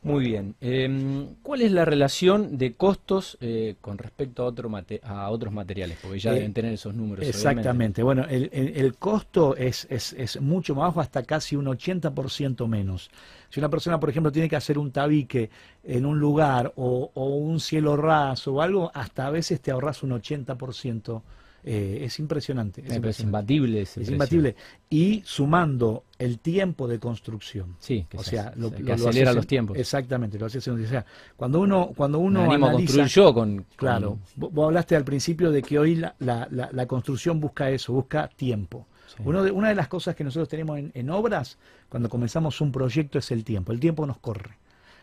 Muy 0.02 0.24
bien. 0.24 0.56
Em, 0.60 1.36
¿Cuál 1.42 1.62
es 1.62 1.70
la 1.70 1.84
relación 1.84 2.58
de 2.58 2.72
costos 2.72 3.38
eh, 3.40 3.76
con 3.80 3.98
respecto 3.98 4.42
a, 4.42 4.46
otro 4.46 4.70
a 5.04 5.30
otros 5.30 5.52
materiales? 5.52 5.96
Porque 6.02 6.18
ya 6.18 6.32
eh, 6.32 6.34
deben 6.34 6.52
tener 6.52 6.72
esos 6.72 6.92
números. 6.92 7.24
Exactamente. 7.24 8.02
Bueno, 8.02 8.24
el, 8.28 8.94
costo 8.98 9.54
es, 9.56 9.86
es, 9.90 10.40
mucho 10.40 10.74
más 10.74 10.88
bajo, 10.88 11.00
hasta 11.00 11.22
casi 11.22 11.54
un 11.54 11.66
80% 11.66 12.66
menos. 12.66 13.10
Si 13.48 13.60
una 13.60 13.68
persona, 13.68 14.00
por 14.00 14.10
ejemplo, 14.10 14.32
tiene 14.32 14.48
que 14.48 14.56
hacer 14.56 14.76
un 14.76 14.90
tabique 14.90 15.50
en 15.84 16.04
un 16.04 16.18
lugar 16.18 16.72
o, 16.74 17.12
o 17.14 17.26
un 17.36 17.60
cielo 17.60 17.96
raso 17.96 18.54
o 18.54 18.60
algo, 18.60 18.90
hasta 18.94 19.28
a 19.28 19.30
veces 19.30 19.60
te 19.60 19.70
ahorras 19.70 20.02
un 20.02 20.10
80% 20.10 21.22
eh, 21.64 22.00
es 22.02 22.18
impresionante. 22.18 22.82
Es, 22.84 23.20
imbatible. 23.20 23.82
Es 23.82 23.96
imbatible. 23.96 24.56
Y 24.90 25.22
sumando 25.24 26.04
el 26.18 26.40
tiempo 26.40 26.88
de 26.88 26.98
construcción. 26.98 27.76
Sí, 27.78 28.04
que, 28.08 28.16
o 28.16 28.22
sea, 28.22 28.52
lo, 28.56 28.72
acelera 28.92 29.32
los 29.32 29.46
tiempos. 29.46 29.78
Exactamente, 29.78 30.38
lo 30.38 30.46
hace 30.46 30.58
O 30.58 30.86
sea, 30.86 31.06
cuando 31.36 31.60
uno, 31.60 31.92
cuando 31.96 32.18
uno 32.18 32.50
analiza, 32.50 33.06
yo 33.06 33.32
con, 33.32 33.64
Claro, 33.76 34.18
vos 34.34 34.66
hablaste 34.66 34.96
al 34.96 35.04
principio 35.04 35.52
de 35.52 35.62
que 35.62 35.78
hoy 35.78 35.94
la, 35.94 36.16
la, 36.18 36.86
construcción 36.86 37.38
busca 37.38 37.70
eso, 37.70 37.92
busca 37.92 38.28
tiempo. 38.28 38.86
Uno 39.24 39.42
de, 39.42 39.50
una 39.50 39.68
de 39.68 39.74
las 39.74 39.88
cosas 39.88 40.16
que 40.16 40.24
nosotros 40.24 40.48
tenemos 40.48 40.78
en, 40.78 40.90
en 40.94 41.10
obras, 41.10 41.58
cuando 41.88 42.08
comenzamos 42.08 42.60
un 42.60 42.72
proyecto, 42.72 43.18
es 43.18 43.30
el 43.30 43.44
tiempo. 43.44 43.70
El 43.70 43.78
tiempo 43.78 44.04
nos 44.06 44.18
corre 44.18 44.58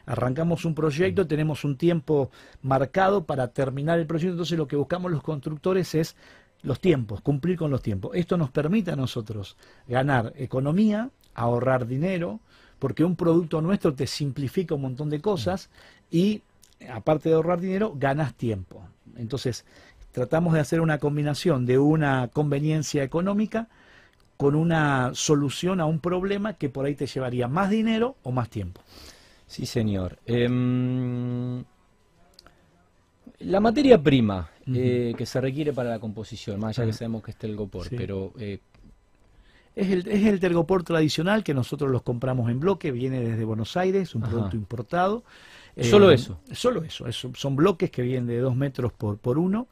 arrancamos 0.10 0.66
un 0.66 0.74
proyecto, 0.74 1.28
tenemos 1.28 1.64
un 1.64 1.78
tiempo 1.78 2.32
marcado 2.64 3.26
para 3.26 3.50
terminar 3.50 4.00
el 4.00 4.08
proyecto, 4.08 4.32
entonces 4.32 4.58
lo 4.58 4.68
que 4.68 4.76
buscamos 4.76 5.12
los 5.12 5.22
constructores 5.22 5.94
es 5.94 6.16
los 6.64 6.80
tiempos, 6.80 7.22
cumplir 7.22 7.58
con 7.58 7.72
los 7.72 7.82
tiempos. 7.82 8.12
Esto 8.16 8.38
nos 8.38 8.50
permite 8.52 8.92
a 8.92 8.96
nosotros 8.96 9.56
ganar 9.88 10.34
economía, 10.36 11.10
ahorrar 11.36 11.88
dinero, 11.88 12.40
porque 12.80 13.04
un 13.04 13.16
producto 13.16 13.62
nuestro 13.62 13.94
te 13.94 14.08
simplifica 14.08 14.76
un 14.76 14.82
montón 14.82 15.10
de 15.10 15.22
cosas 15.22 15.70
y 16.12 16.42
aparte 16.92 17.30
de 17.30 17.36
ahorrar 17.36 17.60
dinero, 17.60 17.94
ganas 17.96 18.34
tiempo. 18.36 18.82
Entonces, 19.18 19.66
tratamos 20.12 20.54
de 20.54 20.60
hacer 20.60 20.82
una 20.82 20.98
combinación 20.98 21.66
de 21.66 21.78
una 21.78 22.30
conveniencia 22.30 23.04
económica 23.04 23.68
con 24.38 24.56
una 24.56 25.12
solución 25.14 25.82
a 25.82 25.86
un 25.86 26.00
problema 26.00 26.54
que 26.54 26.70
por 26.70 26.86
ahí 26.86 26.96
te 26.96 27.08
llevaría 27.08 27.48
más 27.48 27.70
dinero 27.70 28.16
o 28.24 28.32
más 28.32 28.50
tiempo. 28.50 28.82
Sí, 29.48 29.66
señor. 29.66 30.18
Em, 30.26 31.64
la 33.40 33.60
materia 33.60 34.02
prima 34.02 34.50
eh, 34.76 35.14
que 35.18 35.26
se 35.26 35.42
requiere 35.42 35.74
para 35.74 35.90
la 35.90 36.00
composición, 36.00 36.60
más 36.60 36.78
allá 36.78 36.88
que 36.88 36.94
sabemos 36.94 37.24
que 37.24 37.32
es 37.32 37.38
telgopor, 37.38 37.88
pero... 37.90 38.34
Eh, 38.40 38.60
es 39.76 39.92
el, 39.92 40.08
es 40.08 40.26
el 40.26 40.40
tergopor 40.40 40.84
tradicional 40.84 41.44
que 41.44 41.54
nosotros 41.54 41.90
los 41.90 42.02
compramos 42.02 42.50
en 42.50 42.60
bloque, 42.60 42.92
viene 42.92 43.22
desde 43.22 43.46
Buenos 43.46 43.78
Aires, 43.78 44.14
un 44.14 44.24
producto 44.24 44.58
importado. 44.58 45.24
¿Solo 45.82 46.12
eh, 46.12 46.16
eso? 46.16 46.42
Solo 46.52 46.84
eso, 46.84 47.06
son 47.34 47.56
bloques 47.56 47.90
que 47.90 48.02
vienen 48.02 48.28
de 48.28 48.40
dos 48.40 48.56
metros 48.56 48.92
por, 48.92 49.18
por 49.20 49.38
uno. 49.38 49.68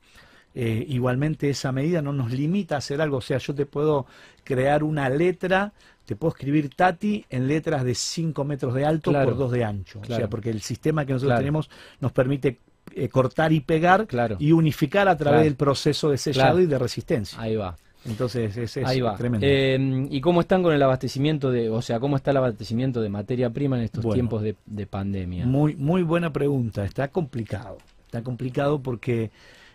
igualmente 0.54 1.50
esa 1.50 1.72
medida 1.74 2.02
no 2.02 2.14
nos 2.14 2.32
limita 2.32 2.76
a 2.76 2.78
hacer 2.78 3.02
algo, 3.02 3.18
o 3.18 3.22
sea, 3.22 3.40
yo 3.40 3.54
te 3.54 3.66
puedo 3.66 4.06
crear 4.46 4.84
una 4.84 5.10
letra, 5.10 5.74
te 6.06 6.16
puedo 6.16 6.34
escribir 6.34 6.74
Tati 6.74 7.26
en 7.30 7.48
letras 7.48 7.84
de 7.84 7.94
5 7.94 8.46
metros 8.46 8.74
de 8.76 8.86
alto 8.86 9.12
por 9.12 9.36
2 9.36 9.52
de 9.52 9.64
ancho, 9.66 10.00
o 10.00 10.06
sea, 10.06 10.30
porque 10.30 10.52
el 10.52 10.62
sistema 10.62 11.06
que 11.06 11.14
nosotros 11.14 11.38
tenemos 11.38 11.70
nos 12.00 12.14
permite 12.14 12.60
eh, 12.96 13.10
cortar 13.10 13.54
y 13.54 13.62
pegar 13.62 14.08
y 14.40 14.52
unificar 14.52 15.08
a 15.08 15.18
través 15.18 15.44
del 15.44 15.56
proceso 15.56 16.10
de 16.10 16.18
sellado 16.18 16.60
y 16.60 16.66
de 16.66 16.78
resistencia. 16.78 17.40
Ahí 17.40 17.56
va. 17.56 17.76
Entonces 18.06 18.56
es, 18.56 18.78
Ahí 18.78 19.02
va. 19.02 19.16
tremendo. 19.16 19.46
Eh, 19.48 20.08
¿Y 20.10 20.22
cómo 20.22 20.42
están 20.42 20.64
con 20.64 20.74
el 20.74 20.82
abastecimiento 20.82 21.52
de, 21.52 21.70
o 21.70 21.82
sea, 21.82 22.00
cómo 22.00 22.16
está 22.16 22.32
el 22.32 22.38
abastecimiento 22.38 23.02
de 23.02 23.10
materia 23.10 23.50
prima 23.50 23.78
en 23.78 23.84
estos 23.84 24.14
tiempos 24.14 24.42
de, 24.42 24.86
pandemia? 24.86 25.46
Muy, 25.46 25.76
muy 25.76 26.04
buena 26.04 26.32
pregunta. 26.32 26.86
Está 26.86 27.10
complicado. 27.10 27.78
Está 28.06 28.24
complicado 28.24 28.82
porque, 28.82 29.32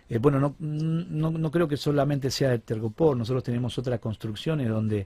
eh, 0.09 0.17
bueno, 0.17 0.39
no, 0.39 0.55
no, 0.59 1.31
no, 1.31 1.51
creo 1.51 1.67
que 1.67 1.77
solamente 1.77 2.31
sea 2.31 2.53
el 2.53 2.61
Tergopor. 2.61 3.15
Nosotros 3.15 3.43
tenemos 3.43 3.77
otras 3.77 3.99
construcciones 3.99 4.69
donde 4.69 5.05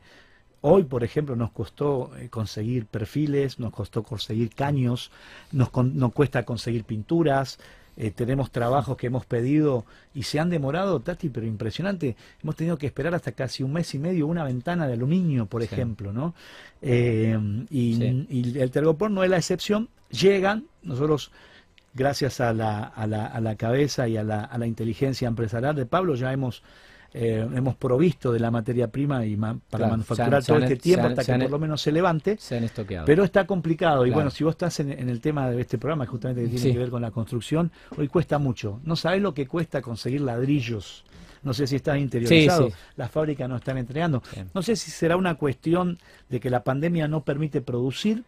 Hoy, 0.62 0.84
por 0.86 1.04
ejemplo, 1.04 1.36
nos 1.36 1.52
costó 1.52 2.12
conseguir 2.32 2.88
perfiles, 2.88 3.60
nos 3.60 3.72
costó 3.72 4.02
conseguir 4.02 4.50
caños, 4.56 5.12
nos, 5.52 5.70
nos 5.74 6.12
cuesta 6.14 6.44
conseguir 6.46 6.84
pinturas, 6.84 7.60
eh, 8.00 8.12
tenemos 8.12 8.52
trabajos 8.52 8.96
que 8.96 9.08
hemos 9.08 9.26
pedido 9.26 9.84
y 10.14 10.24
se 10.24 10.40
han 10.40 10.52
demorado, 10.52 11.00
Tati, 11.00 11.30
pero 11.30 11.48
impresionante. 11.48 12.16
Hemos 12.44 12.56
tenido 12.56 12.78
que 12.78 12.86
esperar 12.86 13.16
hasta 13.16 13.32
casi 13.32 13.64
un 13.64 13.74
mes 13.74 13.94
y 13.96 14.00
medio 14.00 14.28
una 14.28 14.44
ventana 14.44 14.86
de 14.88 14.94
aluminio, 14.94 15.48
por 15.48 15.64
ejemplo, 15.64 16.14
¿no? 16.14 16.36
Eh, 16.84 17.38
y, 17.72 18.60
el 18.60 18.70
tergopor 18.70 19.10
no 19.10 19.24
es 19.24 19.30
la 19.32 19.38
excepción. 19.38 19.90
Llegan, 20.12 20.66
nosotros, 20.84 21.32
gracias 21.96 22.40
a 22.40 22.54
la, 22.54 22.84
a 22.84 23.08
la, 23.08 23.26
a 23.26 23.42
la 23.42 23.56
cabeza 23.56 24.08
y 24.08 24.16
a 24.16 24.24
la, 24.24 24.44
a 24.44 24.60
la 24.60 24.68
inteligencia 24.68 25.28
empresarial 25.28 25.76
de 25.76 25.88
Pablo, 25.88 26.14
ya 26.14 26.32
hemos 26.32 26.62
eh, 27.20 27.48
hemos 27.56 27.76
provisto 27.76 28.32
de 28.32 28.40
la 28.40 28.52
materia 28.52 28.88
prima 28.90 29.26
y 29.26 29.36
para 29.36 29.88
manufacturar 29.88 30.44
todo 30.44 30.60
este 30.60 30.76
tiempo 30.76 31.08
hasta 31.08 31.24
que 31.24 31.40
por 31.40 31.52
lo 31.52 31.58
menos 31.58 31.82
se 31.82 31.92
levante. 31.92 32.38
Pero 33.06 33.24
está 33.24 33.48
complicado. 33.48 34.06
Y 34.06 34.12
bueno, 34.12 34.30
si 34.30 34.44
vos 34.44 34.52
estás 34.52 34.80
en, 34.82 34.92
el 34.92 35.20
tema 35.20 35.50
de 35.50 35.60
este 35.60 35.80
programa, 35.80 36.06
justamente 36.06 36.44
que 36.44 36.50
tiene 36.50 36.74
que 36.74 36.78
ver 36.78 36.90
con 36.92 37.02
la 37.02 37.10
construcción, 37.10 37.72
hoy 37.98 38.08
cuesta 38.08 38.38
mucho. 38.38 38.80
No 38.84 38.96
sabés 38.96 39.22
lo 39.22 39.34
que 39.34 39.48
cuesta 39.48 39.82
conseguir 39.82 40.22
ladrillos. 40.22 41.04
No 41.42 41.56
sé 41.56 41.66
si 41.66 41.78
estás 41.78 41.98
interiorizado, 41.98 42.70
las 42.96 43.10
fábricas 43.10 43.50
no 43.50 43.56
están 43.56 43.80
entregando. 43.80 44.22
No 44.54 44.62
sé 44.62 44.76
si 44.76 44.92
será 44.92 45.18
una 45.18 45.36
cuestión 45.36 45.98
de 46.30 46.40
que 46.40 46.52
la 46.52 46.64
pandemia 46.64 47.08
no 47.08 47.24
permite 47.24 47.62
producir 47.62 48.24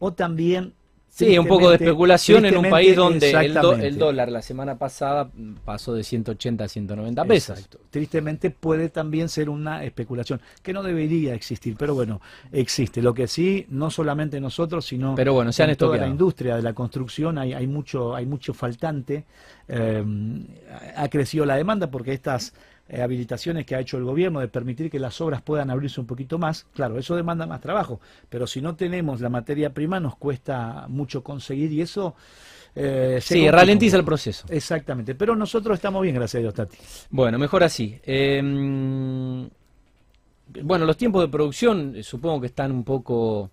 o 0.00 0.12
también 0.12 0.72
Sí, 1.14 1.38
un 1.38 1.46
poco 1.46 1.70
de 1.70 1.76
especulación 1.76 2.44
en 2.44 2.56
un 2.56 2.68
país 2.68 2.96
donde 2.96 3.30
el, 3.30 3.98
dólar 3.98 4.32
la 4.32 4.42
semana 4.42 4.76
pasada 4.76 5.30
pasó 5.64 5.94
de 5.94 6.02
180 6.02 6.64
a 6.64 6.66
190 6.68 7.24
pesos. 7.24 7.68
Tristemente 7.90 8.50
puede 8.50 8.88
también 8.88 9.28
ser 9.28 9.48
una 9.48 9.84
especulación, 9.84 10.40
que 10.60 10.72
no 10.72 10.82
debería 10.82 11.32
existir, 11.34 11.76
pero 11.78 11.94
bueno, 11.94 12.20
existe. 12.50 13.00
Lo 13.00 13.14
que 13.14 13.28
sí, 13.28 13.64
no 13.68 13.92
solamente 13.92 14.40
nosotros, 14.40 14.86
sino 14.86 15.14
pero 15.14 15.34
bueno, 15.34 15.52
en 15.56 15.76
toda 15.76 15.98
la 15.98 16.08
industria 16.08 16.56
de 16.56 16.62
la 16.62 16.72
construcción 16.72 17.38
hay, 17.38 17.52
hay, 17.52 17.68
mucho, 17.68 18.16
hay 18.16 18.26
mucho 18.26 18.52
faltante. 18.52 19.24
Eh, 19.68 20.04
ha 20.96 21.08
crecido 21.08 21.46
la 21.46 21.54
demanda 21.54 21.92
porque 21.92 22.12
estas 22.12 22.54
eh, 22.88 23.00
habilitaciones 23.00 23.64
que 23.64 23.74
ha 23.74 23.80
hecho 23.80 23.96
el 23.96 24.04
gobierno 24.04 24.40
de 24.40 24.48
permitir 24.48 24.90
que 24.90 24.98
las 24.98 25.20
obras 25.20 25.40
puedan 25.40 25.70
abrirse 25.70 26.00
un 26.00 26.06
poquito 26.06 26.38
más, 26.38 26.66
claro, 26.74 26.98
eso 26.98 27.16
demanda 27.16 27.46
más 27.46 27.60
trabajo, 27.60 28.00
pero 28.28 28.46
si 28.46 28.60
no 28.60 28.76
tenemos 28.76 29.20
la 29.20 29.30
materia 29.30 29.72
prima 29.72 30.00
nos 30.00 30.16
cuesta 30.16 30.86
mucho 30.88 31.22
conseguir 31.22 31.72
y 31.72 31.80
eso... 31.80 32.14
Eh, 32.76 33.20
sí, 33.22 33.48
ralentiza 33.48 33.96
el 33.96 34.04
proceso. 34.04 34.46
Exactamente, 34.50 35.14
pero 35.14 35.34
nosotros 35.36 35.76
estamos 35.76 36.02
bien, 36.02 36.16
gracias 36.16 36.40
a 36.40 36.42
Dios, 36.42 36.54
Tati. 36.54 36.76
Bueno, 37.10 37.38
mejor 37.38 37.62
así. 37.62 37.98
Em, 38.02 39.48
bueno, 40.62 40.84
los 40.84 40.96
tiempos 40.96 41.22
de 41.22 41.28
producción 41.28 41.94
eh, 41.96 42.02
supongo 42.02 42.40
que 42.40 42.48
están 42.48 42.70
un 42.72 42.84
poco 42.84 43.50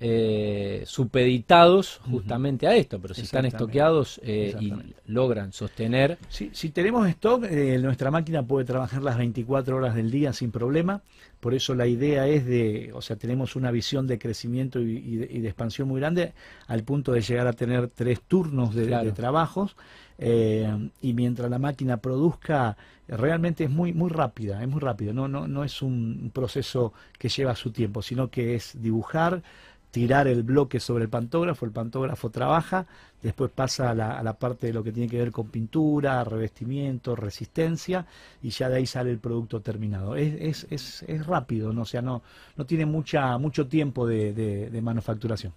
eh, 0.00 0.84
supeditados 0.86 2.00
justamente 2.08 2.68
a 2.68 2.76
esto, 2.76 3.00
pero 3.00 3.14
si 3.14 3.22
están 3.22 3.46
estoqueados 3.46 4.20
eh, 4.22 4.54
y 4.60 4.72
logran 5.06 5.52
sostener. 5.52 6.18
si 6.28 6.70
tenemos 6.70 7.08
stock, 7.08 7.42
eh, 7.42 7.78
nuestra 7.82 8.12
máquina 8.12 8.44
puede 8.44 8.64
trabajar 8.64 9.02
las 9.02 9.18
24 9.18 9.76
horas 9.76 9.96
del 9.96 10.12
día 10.12 10.32
sin 10.32 10.52
problema, 10.52 11.02
por 11.40 11.52
eso 11.52 11.74
la 11.74 11.88
idea 11.88 12.28
es 12.28 12.46
de, 12.46 12.92
o 12.94 13.02
sea, 13.02 13.16
tenemos 13.16 13.56
una 13.56 13.72
visión 13.72 14.06
de 14.06 14.20
crecimiento 14.20 14.78
y, 14.78 15.16
de, 15.16 15.48
expansión 15.48 15.88
muy 15.88 15.98
grande 15.98 16.32
al 16.68 16.84
punto 16.84 17.10
de 17.10 17.20
llegar 17.20 17.48
a 17.48 17.52
tener 17.52 17.88
tres 17.88 18.20
turnos 18.20 18.76
de, 18.76 19.12
trabajos. 19.12 19.74
Y 20.20 21.12
mientras 21.14 21.50
la 21.50 21.58
máquina 21.58 21.96
produzca 21.96 22.76
realmente 23.08 23.64
es 23.64 23.70
muy 23.70 23.92
muy 23.92 24.10
rápida, 24.10 24.62
es 24.62 24.68
muy 24.68 24.80
rápido, 24.80 25.12
no, 25.12 25.28
no, 25.28 25.48
no 25.48 25.64
es 25.64 25.80
un 25.80 26.30
proceso 26.32 26.92
que 27.18 27.28
lleva 27.28 27.56
su 27.56 27.70
tiempo, 27.70 28.02
sino 28.02 28.28
que 28.28 28.54
es 28.54 28.80
dibujar, 28.80 29.42
tirar 29.90 30.28
el 30.28 30.42
bloque 30.42 30.80
sobre 30.80 31.04
el 31.04 31.10
pantógrafo, 31.10 31.64
el 31.64 31.72
pantógrafo 31.72 32.30
trabaja, 32.30 32.86
después 33.22 33.50
pasa 33.50 33.90
a 33.90 33.94
la, 33.94 34.32
parte 34.34 34.68
de 34.68 34.72
lo 34.72 34.84
que 34.84 34.92
tiene 34.92 35.08
que 35.08 35.18
ver 35.18 35.32
con 35.32 35.48
pintura, 35.48 36.22
revestimiento, 36.24 37.16
resistencia, 37.16 38.06
y 38.42 38.50
ya 38.50 38.68
de 38.68 38.76
ahí 38.76 38.86
sale 38.86 39.10
el 39.10 39.18
producto 39.18 39.60
terminado. 39.60 40.14
Es, 40.16 40.66
es, 40.70 41.02
es, 41.02 41.26
rápido, 41.26 41.72
¿no? 41.72 41.82
o 41.82 41.86
sea, 41.86 42.02
no, 42.02 42.22
no 42.56 42.66
tiene 42.66 42.86
mucha, 42.86 43.38
mucho 43.38 43.66
tiempo 43.66 44.06
de, 44.06 44.80
manufacturación. 44.82 45.52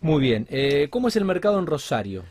Muy 0.00 0.20
bien. 0.20 0.46
Eh, 0.50 0.88
¿Cómo 0.90 1.08
es 1.08 1.16
el 1.16 1.24
mercado 1.24 1.58
en 1.58 1.66
Rosario? 1.66 2.24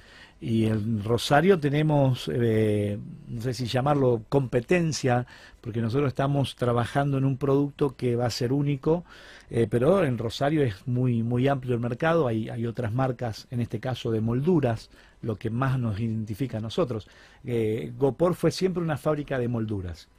Y 0.44 0.66
en 0.66 1.04
Rosario 1.04 1.60
tenemos, 1.60 2.28
eh, 2.34 2.98
no 3.28 3.42
sé 3.42 3.54
si 3.54 3.68
llamarlo 3.68 4.24
competencia, 4.28 5.28
porque 5.62 5.82
nosotros 5.82 6.08
estamos 6.08 6.56
trabajando 6.56 7.20
en 7.20 7.26
un 7.26 7.38
producto 7.38 7.96
que 7.96 8.16
va 8.16 8.26
a 8.26 8.32
ser 8.32 8.52
único, 8.52 9.06
eh, 9.52 9.68
pero 9.70 10.04
en 10.04 10.18
Rosario 10.18 10.64
es 10.64 10.88
muy, 10.88 11.22
muy 11.22 11.48
amplio 11.48 11.76
el 11.76 11.80
mercado, 11.80 12.28
hay, 12.28 12.50
hay 12.50 12.66
otras 12.66 12.92
marcas, 12.92 13.48
en 13.52 13.62
este 13.62 13.80
caso 13.80 14.10
de 14.10 14.20
molduras, 14.20 14.90
lo 15.22 15.36
que 15.36 15.52
más 15.52 15.78
nos 15.78 16.00
identifica 16.00 16.58
a 16.58 16.62
nosotros. 16.62 17.08
Eh, 17.44 17.94
Gopor 17.96 18.34
fue 18.34 18.50
siempre 18.50 18.82
una 18.82 18.98
fábrica 18.98 19.38
de 19.38 19.48
molduras 19.48 20.10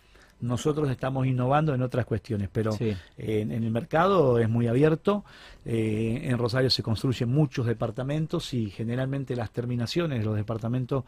nosotros 0.43 0.91
estamos 0.91 1.27
innovando 1.27 1.73
en 1.73 1.83
otras 1.83 2.05
cuestiones, 2.05 2.49
pero 2.53 2.77
en, 3.17 3.53
el 3.53 3.71
mercado 3.71 4.41
es 4.41 4.49
muy 4.49 4.67
abierto, 4.67 5.25
eh, 5.65 6.21
en 6.25 6.37
Rosario 6.37 6.69
se 6.69 6.83
construyen 6.83 7.31
muchos 7.31 7.65
departamentos 7.65 8.53
y 8.53 8.69
generalmente 8.69 9.37
las 9.37 9.53
terminaciones 9.53 10.19
de 10.19 10.25
los 10.25 10.35
departamentos, 10.35 11.05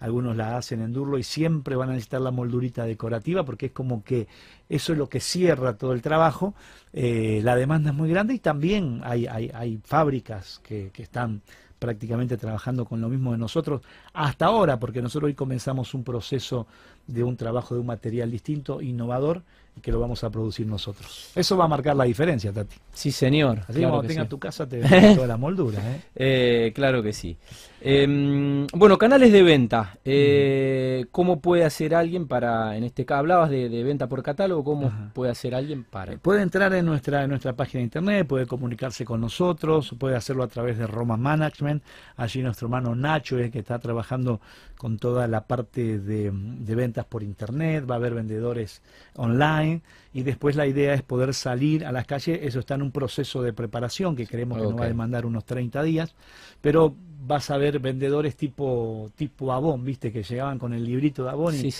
algunos 0.00 0.36
la 0.36 0.56
hacen 0.56 0.80
en 0.80 0.92
Durlo 0.92 1.18
y 1.18 1.22
siempre 1.22 1.76
van 1.76 1.90
a 1.90 1.92
necesitar 1.92 2.22
la 2.22 2.30
moldurita 2.30 2.84
decorativa 2.84 3.44
porque 3.44 3.66
es 3.66 3.72
como 3.72 4.02
que 4.02 4.26
eso 4.70 4.92
es 4.92 4.98
lo 4.98 5.08
que 5.08 5.20
cierra 5.20 5.76
todo 5.76 5.92
el 5.92 6.00
trabajo, 6.00 6.54
eh, 6.94 7.40
la 7.44 7.56
demanda 7.56 7.90
es 7.90 7.96
muy 7.96 8.08
grande 8.08 8.34
y 8.34 8.38
también 8.38 9.02
hay, 9.04 9.26
hay, 9.26 9.50
hay 9.52 9.80
fábricas 9.84 10.60
que, 10.64 10.90
que 10.94 11.02
están 11.02 11.42
prácticamente 11.78 12.36
trabajando 12.36 12.84
con 12.84 13.00
lo 13.00 13.08
mismo 13.08 13.32
de 13.32 13.38
nosotros 13.38 13.82
hasta 14.12 14.46
ahora, 14.46 14.78
porque 14.78 15.02
nosotros 15.02 15.28
hoy 15.28 15.34
comenzamos 15.34 15.94
un 15.94 16.04
proceso 16.04 16.66
de 17.08 17.24
un 17.24 17.36
trabajo 17.36 17.74
de 17.74 17.80
un 17.80 17.86
material 17.86 18.30
distinto, 18.30 18.80
innovador, 18.80 19.42
y 19.76 19.80
que 19.80 19.90
lo 19.90 19.98
vamos 19.98 20.22
a 20.24 20.30
producir 20.30 20.66
nosotros. 20.66 21.30
Eso 21.34 21.56
va 21.56 21.64
a 21.64 21.68
marcar 21.68 21.96
la 21.96 22.04
diferencia, 22.04 22.52
Tati. 22.52 22.76
Sí, 22.92 23.10
señor. 23.10 23.60
Así 23.66 23.80
como 23.80 23.94
cuando 23.94 24.08
tengas 24.08 24.28
tu 24.28 24.38
casa 24.38 24.68
te 24.68 24.80
toda 25.14 25.26
la 25.26 25.36
moldura. 25.36 25.78
¿eh? 25.78 26.00
¿eh? 26.16 26.72
claro 26.74 27.02
que 27.02 27.12
sí. 27.12 27.36
Em, 27.80 28.66
bueno, 28.74 28.98
canales 28.98 29.32
de 29.32 29.42
venta. 29.42 29.98
Eh, 30.04 31.06
¿Cómo 31.12 31.40
puede 31.40 31.64
hacer 31.64 31.94
alguien 31.94 32.26
para, 32.26 32.76
en 32.76 32.84
este 32.84 33.04
caso, 33.06 33.20
hablabas 33.20 33.50
de, 33.50 33.68
venta 33.84 34.08
por 34.08 34.22
catálogo, 34.22 34.64
cómo 34.64 34.92
puede 35.14 35.30
hacer 35.30 35.54
alguien 35.54 35.84
para... 35.84 36.16
Puede 36.18 36.42
entrar 36.42 36.72
en 36.74 36.84
nuestra, 36.84 37.22
en 37.22 37.30
nuestra 37.30 37.54
página 37.54 37.78
de 37.78 37.84
internet, 37.84 38.26
puede 38.26 38.46
comunicarse 38.46 39.04
con 39.04 39.20
nosotros, 39.20 39.94
puede 39.98 40.16
hacerlo 40.16 40.42
a 40.42 40.48
través 40.48 40.76
de 40.76 40.86
Roma 40.86 41.16
Management. 41.16 41.82
Allí 42.16 42.42
nuestro 42.42 42.66
hermano 42.66 42.94
Nacho 42.94 43.38
es 43.38 43.46
el 43.46 43.50
que 43.52 43.60
está 43.60 43.78
trabajando 43.78 44.40
con 44.76 44.98
toda 44.98 45.26
la 45.28 45.46
parte 45.46 45.98
de, 45.98 46.30
de 46.32 46.74
ventas 46.98 47.06
por 47.06 47.22
internet, 47.22 47.84
va 47.88 47.94
a 47.94 47.98
haber 47.98 48.14
vendedores 48.14 48.82
online 49.16 49.82
y 50.12 50.22
después 50.22 50.56
la 50.56 50.66
idea 50.66 50.94
es 50.94 51.02
poder 51.02 51.32
salir 51.34 51.86
a 51.86 51.92
las 51.92 52.06
calles, 52.06 52.40
eso 52.42 52.58
está 52.58 52.74
en 52.74 52.82
un 52.82 52.90
proceso 52.90 53.42
de 53.42 53.52
preparación 53.52 54.16
que 54.16 54.26
creemos 54.26 54.58
que 54.58 54.64
nos 54.64 54.76
va 54.76 54.84
a 54.84 54.88
demandar 54.88 55.26
unos 55.26 55.44
30 55.44 55.82
días, 55.82 56.14
pero 56.60 56.94
vas 57.26 57.50
a 57.50 57.58
ver 57.58 57.78
vendedores 57.78 58.36
tipo 58.36 59.10
tipo 59.14 59.52
Avon, 59.52 59.84
viste, 59.84 60.10
que 60.10 60.22
llegaban 60.22 60.58
con 60.58 60.72
el 60.72 60.84
librito 60.84 61.24
de 61.24 61.30
Avon 61.30 61.54
y, 61.54 61.70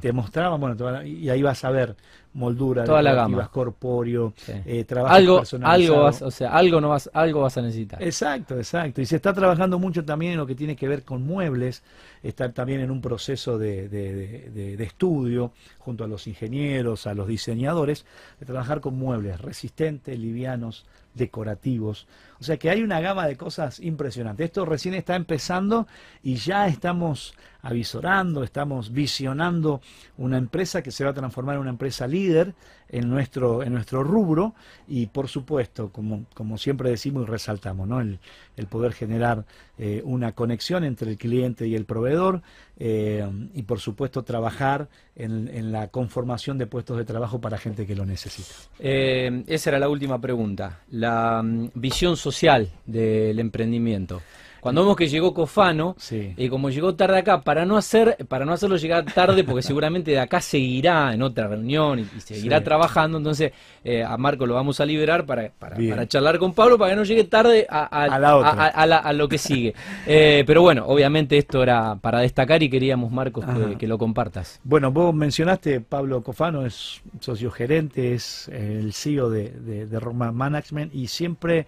te 0.00 0.12
mostraban, 0.12 0.60
bueno, 0.60 1.04
y 1.04 1.28
ahí 1.28 1.42
vas 1.42 1.64
a 1.64 1.70
ver 1.70 1.94
moldura, 2.34 2.84
toda 2.84 3.02
la 3.02 3.14
gama, 3.14 3.48
corpóreo, 3.48 4.34
eh, 4.48 4.84
algo, 5.06 5.42
algo 5.62 6.02
vas, 6.02 6.22
o 6.22 6.30
sea, 6.30 6.52
algo 6.52 6.80
no 6.80 6.90
vas, 6.90 7.08
algo 7.12 7.40
vas 7.40 7.56
a 7.56 7.62
necesitar. 7.62 8.02
Exacto, 8.02 8.56
exacto. 8.56 9.00
Y 9.00 9.06
se 9.06 9.16
está 9.16 9.32
trabajando 9.32 9.78
mucho 9.78 10.04
también 10.04 10.32
en 10.32 10.38
lo 10.38 10.46
que 10.46 10.54
tiene 10.54 10.76
que 10.76 10.88
ver 10.88 11.04
con 11.04 11.24
muebles, 11.24 11.82
está 12.22 12.52
también 12.52 12.80
en 12.80 12.90
un 12.90 13.00
proceso 13.00 13.56
de, 13.56 13.88
de, 13.88 14.76
de 14.76 14.84
estudio 14.84 15.52
junto 15.78 16.04
a 16.04 16.06
los 16.06 16.26
ingenieros, 16.26 17.06
a 17.06 17.14
los 17.14 17.28
diseñadores, 17.28 18.04
de 18.40 18.46
trabajar 18.46 18.80
con 18.80 18.98
muebles 18.98 19.40
resistentes, 19.40 20.18
livianos, 20.18 20.84
decorativos. 21.14 22.06
O 22.40 22.44
sea 22.44 22.56
que 22.56 22.70
hay 22.70 22.82
una 22.82 23.00
gama 23.00 23.26
de 23.26 23.36
cosas 23.36 23.80
impresionantes. 23.80 24.46
Esto 24.46 24.64
recién 24.64 24.94
está 24.94 25.14
empezando 25.14 25.86
y 26.22 26.34
ya 26.36 26.66
estamos 26.66 27.34
avisorando, 27.64 28.44
estamos 28.44 28.92
visionando 28.92 29.80
una 30.18 30.36
empresa 30.38 30.82
que 30.82 30.90
se 30.90 31.02
va 31.02 31.10
a 31.10 31.14
transformar 31.14 31.56
en 31.56 31.62
una 31.62 31.70
empresa 31.70 32.06
líder 32.06 32.54
en 32.88 33.08
nuestro, 33.08 33.62
en 33.62 33.72
nuestro 33.72 34.04
rubro 34.04 34.54
y 34.86 35.06
por 35.06 35.28
supuesto, 35.28 35.90
como, 35.90 36.26
como 36.34 36.58
siempre 36.58 36.90
decimos 36.90 37.26
y 37.26 37.30
resaltamos, 37.30 37.88
¿no? 37.88 38.00
el, 38.00 38.20
el 38.56 38.66
poder 38.66 38.92
generar 38.92 39.44
eh, 39.78 40.02
una 40.04 40.32
conexión 40.32 40.84
entre 40.84 41.10
el 41.10 41.16
cliente 41.16 41.66
y 41.66 41.74
el 41.74 41.86
proveedor 41.86 42.42
eh, 42.78 43.26
y 43.54 43.62
por 43.62 43.80
supuesto 43.80 44.22
trabajar 44.22 44.88
en, 45.16 45.48
en, 45.48 45.72
la 45.72 45.88
conformación 45.88 46.58
de 46.58 46.66
puestos 46.66 46.98
de 46.98 47.04
trabajo 47.04 47.40
para 47.40 47.56
gente 47.56 47.86
que 47.86 47.96
lo 47.96 48.04
necesita. 48.04 48.54
Eh, 48.78 49.42
esa 49.46 49.70
era 49.70 49.78
la 49.78 49.88
última 49.88 50.20
pregunta, 50.20 50.82
la 50.90 51.42
mm, 51.42 51.70
visión 51.74 52.16
social 52.16 52.68
del 52.84 53.38
emprendimiento. 53.38 54.20
Cuando 54.64 54.80
vemos 54.80 54.96
que 54.96 55.08
llegó 55.08 55.34
Cofano, 55.34 55.94
y 56.10 56.48
como 56.48 56.70
llegó 56.70 56.94
tarde 56.94 57.18
acá, 57.18 57.42
para 57.42 57.66
no 57.66 57.76
hacer, 57.76 58.16
para 58.30 58.46
no 58.46 58.54
hacerlo 58.54 58.78
llegar 58.78 59.04
tarde, 59.04 59.44
porque 59.44 59.60
seguramente 59.62 60.12
de 60.12 60.18
acá 60.18 60.40
seguirá 60.40 61.12
en 61.12 61.20
otra 61.20 61.48
reunión 61.48 61.98
y, 61.98 62.20
seguirá 62.22 62.64
trabajando, 62.64 63.18
entonces 63.18 63.52
eh, 63.84 64.02
a 64.02 64.16
Marco 64.16 64.46
lo 64.46 64.54
vamos 64.54 64.80
a 64.80 64.86
liberar 64.86 65.26
para, 65.26 65.50
para, 65.50 66.08
charlar 66.08 66.38
con 66.38 66.54
Pablo 66.54 66.78
para 66.78 66.92
que 66.92 66.96
no 66.96 67.04
llegue 67.04 67.24
tarde 67.24 67.66
a, 67.68 67.84
a, 67.84 69.12
lo 69.12 69.28
que 69.28 69.36
sigue. 69.36 69.74
Eh, 70.06 70.44
pero 70.46 70.62
bueno, 70.62 70.84
obviamente 70.86 71.36
esto 71.36 71.62
era 71.62 71.96
para 71.96 72.20
destacar 72.20 72.62
y 72.62 72.70
queríamos, 72.70 73.10
Marcos, 73.10 73.44
que, 73.78 73.86
lo 73.86 73.98
compartas. 73.98 74.60
Bueno, 74.64 74.90
vos 74.90 75.14
mencionaste, 75.14 75.80
Pablo 75.80 76.22
Cofano 76.22 76.64
es 76.64 77.02
socio 77.20 77.50
gerente, 77.50 78.14
es 78.14 78.48
el 78.48 78.94
CEO 78.94 79.28
de, 79.28 79.50
de, 79.50 79.86
de 79.86 80.00
Roma 80.00 80.32
Management 80.32 80.94
y 80.94 81.08
siempre 81.08 81.66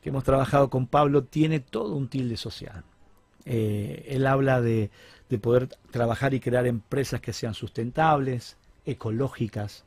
que 0.00 0.08
hemos 0.08 0.24
trabajado 0.24 0.70
con 0.70 0.86
Pablo 0.86 1.24
tiene 1.24 1.60
todo 1.60 1.94
un 1.94 2.08
tilde 2.08 2.36
social. 2.36 2.84
Eh, 3.44 4.06
él 4.08 4.26
habla 4.26 4.60
de, 4.60 4.90
poder 5.40 5.68
trabajar 5.90 6.34
y 6.34 6.40
crear 6.40 6.66
empresas 6.66 7.20
que 7.20 7.32
sean 7.32 7.54
sustentables, 7.54 8.56
ecológicas. 8.84 9.84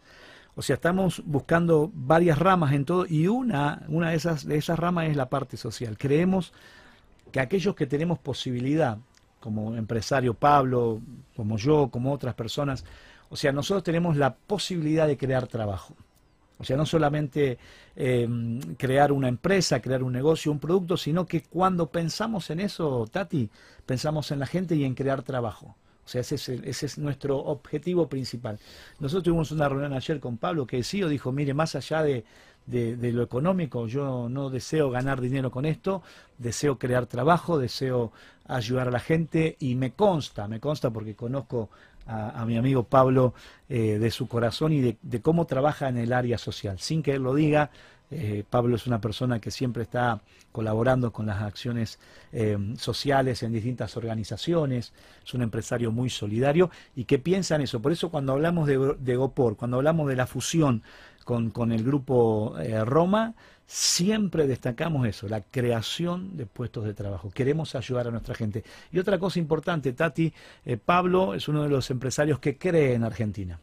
O 0.55 0.61
sea, 0.61 0.75
estamos 0.75 1.23
buscando 1.25 1.91
varias 1.93 2.37
ramas 2.37 2.73
en 2.73 2.85
todo 2.85 3.05
y 3.07 3.27
una, 3.27 3.83
una 3.87 4.11
de, 4.11 4.15
esas, 4.15 4.45
de 4.45 4.57
esas 4.57 4.77
ramas 4.77 5.09
es 5.09 5.17
la 5.17 5.29
parte 5.29 5.57
social. 5.57 5.97
Creemos 5.97 6.53
que 7.31 7.39
aquellos 7.39 7.75
que 7.75 7.87
tenemos 7.87 8.19
posibilidad, 8.19 8.99
como 9.39 9.75
empresario 9.75 10.35
Pablo, 10.35 11.01
como 11.35 11.57
yo, 11.57 11.89
como 11.89 12.13
otras 12.13 12.35
personas, 12.35 12.85
o 13.29 13.35
sea, 13.35 13.51
nosotros 13.51 13.83
tenemos 13.83 14.15
la 14.15 14.35
posibilidad 14.35 15.07
de 15.07 15.17
crear 15.17 15.47
trabajo. 15.47 15.95
O 16.59 16.63
sea, 16.63 16.77
no 16.77 16.85
solamente 16.85 17.57
eh, 17.95 18.27
crear 18.77 19.11
una 19.11 19.27
empresa, 19.27 19.81
crear 19.81 20.03
un 20.03 20.13
negocio, 20.13 20.51
un 20.51 20.59
producto, 20.59 20.97
sino 20.97 21.25
que 21.25 21.41
cuando 21.43 21.87
pensamos 21.87 22.49
en 22.49 22.59
eso, 22.59 23.07
Tati, 23.11 23.49
pensamos 23.85 24.31
en 24.31 24.39
la 24.39 24.45
gente 24.45 24.75
y 24.75 24.83
en 24.83 24.93
crear 24.95 25.23
trabajo. 25.23 25.75
O 26.05 26.07
sea, 26.07 26.21
ese 26.21 26.35
es, 26.35 26.97
nuestro 26.97 27.37
objetivo 27.37 28.07
principal. 28.07 28.59
Nosotros 28.99 29.23
tuvimos 29.23 29.51
una 29.51 29.69
reunión 29.69 29.93
ayer 29.93 30.19
con 30.19 30.37
Pablo 30.37 30.67
que 30.67 30.77
el 30.77 30.83
CEO 30.83 31.07
dijo, 31.07 31.31
mire, 31.31 31.53
más 31.53 31.75
allá 31.75 32.03
de, 32.03 32.25
lo 32.67 33.23
económico, 33.23 33.87
yo 33.87 34.27
no 34.29 34.49
deseo 34.49 34.89
ganar 34.89 35.21
dinero 35.21 35.49
con 35.49 35.65
esto, 35.65 36.03
deseo 36.37 36.77
crear 36.77 37.05
trabajo, 37.05 37.57
deseo 37.57 38.11
ayudar 38.47 38.89
a 38.89 38.91
la 38.91 38.99
gente 38.99 39.55
y 39.59 39.75
me 39.75 39.93
consta, 39.93 40.47
me 40.49 40.59
consta 40.59 40.89
porque 40.89 41.15
conozco 41.15 41.69
a, 42.05 42.45
mi 42.45 42.57
amigo 42.57 42.83
Pablo 42.83 43.33
eh, 43.69 43.97
de 43.99 44.11
su 44.11 44.27
corazón 44.27 44.73
y 44.73 44.97
de, 45.01 45.21
cómo 45.21 45.45
trabaja 45.45 45.89
en 45.89 45.97
el 45.97 46.13
área 46.13 46.37
social. 46.37 46.79
Sin 46.79 47.01
que 47.01 47.13
él 47.13 47.23
lo 47.23 47.33
diga, 47.33 47.71
eh, 48.11 48.43
Pablo 48.49 48.75
es 48.75 48.85
una 48.85 49.01
persona 49.01 49.39
que 49.39 49.51
siempre 49.51 49.83
está 49.83 50.21
colaborando 50.51 51.11
con 51.11 51.25
las 51.25 51.41
acciones 51.41 51.99
eh, 52.31 52.57
sociales 52.77 53.41
en 53.41 53.53
distintas 53.53 53.97
organizaciones, 53.97 54.93
es 55.25 55.33
un 55.33 55.41
empresario 55.41 55.91
muy 55.91 56.09
solidario 56.09 56.69
y 56.95 57.05
que 57.05 57.19
piensa 57.19 57.55
en 57.55 57.61
eso. 57.61 57.81
Por 57.81 57.91
eso 57.91 58.09
cuando 58.09 58.33
hablamos 58.33 58.67
de, 58.67 58.95
de 58.99 59.15
Gopor, 59.15 59.55
cuando 59.55 59.77
hablamos 59.77 60.07
de 60.09 60.15
la 60.15 60.27
fusión 60.27 60.83
con, 61.25 61.49
con 61.49 61.71
el 61.71 61.83
grupo 61.83 62.55
Roma, 62.85 63.33
siempre 63.65 64.47
destacamos 64.47 65.07
eso, 65.07 65.27
la 65.27 65.41
creación 65.41 66.37
de 66.37 66.45
puestos 66.45 66.85
de 66.85 66.93
trabajo. 66.93 67.31
Queremos 67.31 67.75
ayudar 67.75 68.07
a 68.07 68.11
nuestra 68.11 68.35
gente. 68.35 68.63
Y 68.91 68.99
otra 68.99 69.17
cosa 69.17 69.39
importante, 69.39 69.93
Tati, 69.93 70.33
eh, 70.65 70.77
Pablo 70.77 71.33
es 71.33 71.47
uno 71.47 71.63
de 71.63 71.69
los 71.69 71.89
empresarios 71.91 72.39
que 72.39 72.57
cree 72.57 72.93
en 72.93 73.03
Argentina. 73.03 73.59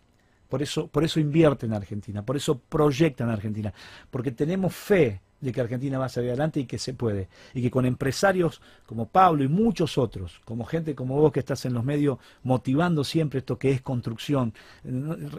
Por 0.49 0.63
eso, 0.63 0.89
por 0.89 1.05
eso 1.05 1.21
invierte 1.21 1.67
en 1.67 1.75
Argentina, 1.75 2.23
por 2.23 2.37
eso 2.37 2.59
proyecta 2.59 3.23
en 3.23 3.31
Argentina, 3.31 3.73
porque 4.11 4.33
tenemos 4.33 4.75
fe 4.75 5.21
de 5.41 5.53
que 5.53 5.61
Argentina 5.61 5.99
va 5.99 6.07
a 6.07 6.09
salir 6.09 6.31
adelante 6.31 6.61
y 6.61 6.67
que 6.67 6.79
se 6.79 6.95
puede. 6.95 7.29
Y 7.55 7.63
que 7.63 7.71
con 7.71 7.87
empresarios 7.87 8.61
como 8.87 9.09
Pablo 9.09 9.45
y 9.45 9.49
muchos 9.49 9.99
otros, 9.99 10.41
como 10.45 10.65
gente 10.65 10.95
como 10.95 11.21
vos 11.21 11.33
que 11.33 11.41
estás 11.41 11.65
en 11.65 11.75
los 11.75 11.85
medios 11.85 12.19
motivando 12.43 13.05
siempre 13.05 13.41
esto 13.41 13.59
que 13.59 13.71
es 13.71 13.83
construcción. 13.83 14.55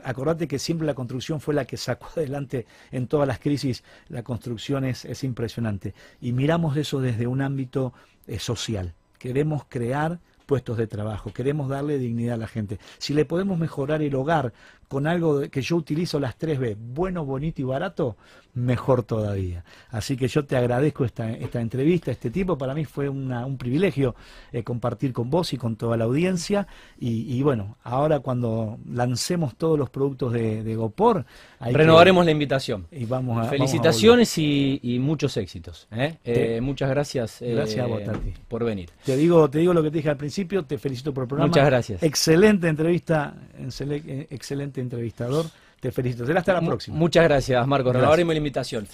Acordate 0.04 0.48
que 0.48 0.60
siempre 0.60 0.88
la 0.88 0.94
construcción 0.94 1.40
fue 1.40 1.54
la 1.54 1.66
que 1.66 1.78
sacó 1.78 2.08
adelante 2.16 2.66
en 2.92 3.08
todas 3.08 3.28
las 3.28 3.40
crisis. 3.40 3.84
La 4.10 4.24
construcción 4.24 4.86
es, 4.86 5.06
es 5.06 5.24
impresionante. 5.24 5.94
Y 6.20 6.32
miramos 6.32 6.78
eso 6.78 7.00
desde 7.00 7.28
un 7.28 7.42
ámbito 7.42 7.94
eh, 8.28 8.40
social. 8.40 8.94
Queremos 9.18 9.66
crear 9.70 10.20
puestos 10.46 10.76
de 10.78 10.88
trabajo, 10.88 11.32
queremos 11.32 11.70
darle 11.70 11.98
dignidad 11.98 12.36
a 12.36 12.40
la 12.40 12.48
gente. 12.48 12.78
Si 12.98 13.14
le 13.14 13.24
podemos 13.24 13.58
mejorar 13.58 14.02
el 14.02 14.14
hogar 14.16 14.52
con 14.92 15.08
algo 15.08 15.50
que 15.50 15.62
yo 15.62 15.78
utilizo 15.78 16.20
las 16.20 16.36
tres 16.36 16.60
B, 16.60 16.76
bueno, 16.78 17.24
bonito 17.24 17.62
y 17.62 17.64
barato, 17.64 18.18
mejor 18.56 19.04
todavía. 19.04 19.64
Así 19.90 20.18
que 20.18 20.28
yo 20.28 20.44
te 20.44 20.58
agradezco 20.58 21.06
esta, 21.06 21.32
esta 21.32 21.62
entrevista, 21.62 22.12
este 22.12 22.30
tipo, 22.30 22.58
para 22.58 22.74
mí 22.74 22.84
fue 22.84 23.08
un 23.08 23.58
privilegio 23.58 24.16
eh, 24.52 24.64
compartir 24.64 25.14
con 25.14 25.30
vos 25.30 25.54
y 25.54 25.58
con 25.58 25.78
toda 25.78 25.96
la 25.96 26.04
audiencia. 26.04 26.68
Y, 27.00 27.42
bueno, 27.42 27.78
ahora 27.84 28.20
cuando 28.20 28.80
lancemos 28.92 29.56
todos 29.56 29.80
los 29.80 29.90
productos 29.90 30.34
de, 30.34 30.76
Gopor, 30.76 31.26
renovaremos 31.62 32.26
la 32.26 32.32
invitación. 32.32 32.88
Y 32.92 33.06
vamos 33.06 33.46
a, 33.46 33.50
Felicitaciones 33.50 34.38
y, 34.38 34.98
muchos 35.00 35.38
éxitos. 35.38 35.88
¿eh? 35.92 36.18
Eh, 36.26 36.60
muchas 36.62 36.90
gracias, 36.90 37.38
gracias 37.40 37.86
a 37.86 38.14
por 38.50 38.66
venir. 38.66 38.90
Te 39.06 39.16
digo, 39.16 39.50
te 39.50 39.60
digo 39.60 39.74
lo 39.74 39.82
que 39.82 39.90
te 39.90 40.00
dije 40.00 40.10
al 40.10 40.18
principio, 40.18 40.66
te 40.66 40.78
felicito 40.78 41.14
por 41.14 41.24
el 41.24 41.28
programa. 41.30 41.48
Muchas 41.48 41.66
gracias. 41.66 42.04
Excelente 42.04 42.68
entrevista, 42.68 43.34
excelente 44.30 44.81
entrevistador. 44.82 45.46
Te 45.80 45.92
felicito. 45.92 46.26
Será 46.28 46.42
hasta 46.42 46.54
la 46.54 46.62
próxima. 46.62 46.96
Muchas 46.96 47.24
gracias, 47.24 47.66
Marcos. 47.66 47.94
Renovaremos 47.94 48.34
la 48.34 48.38
invitación. 48.38 48.88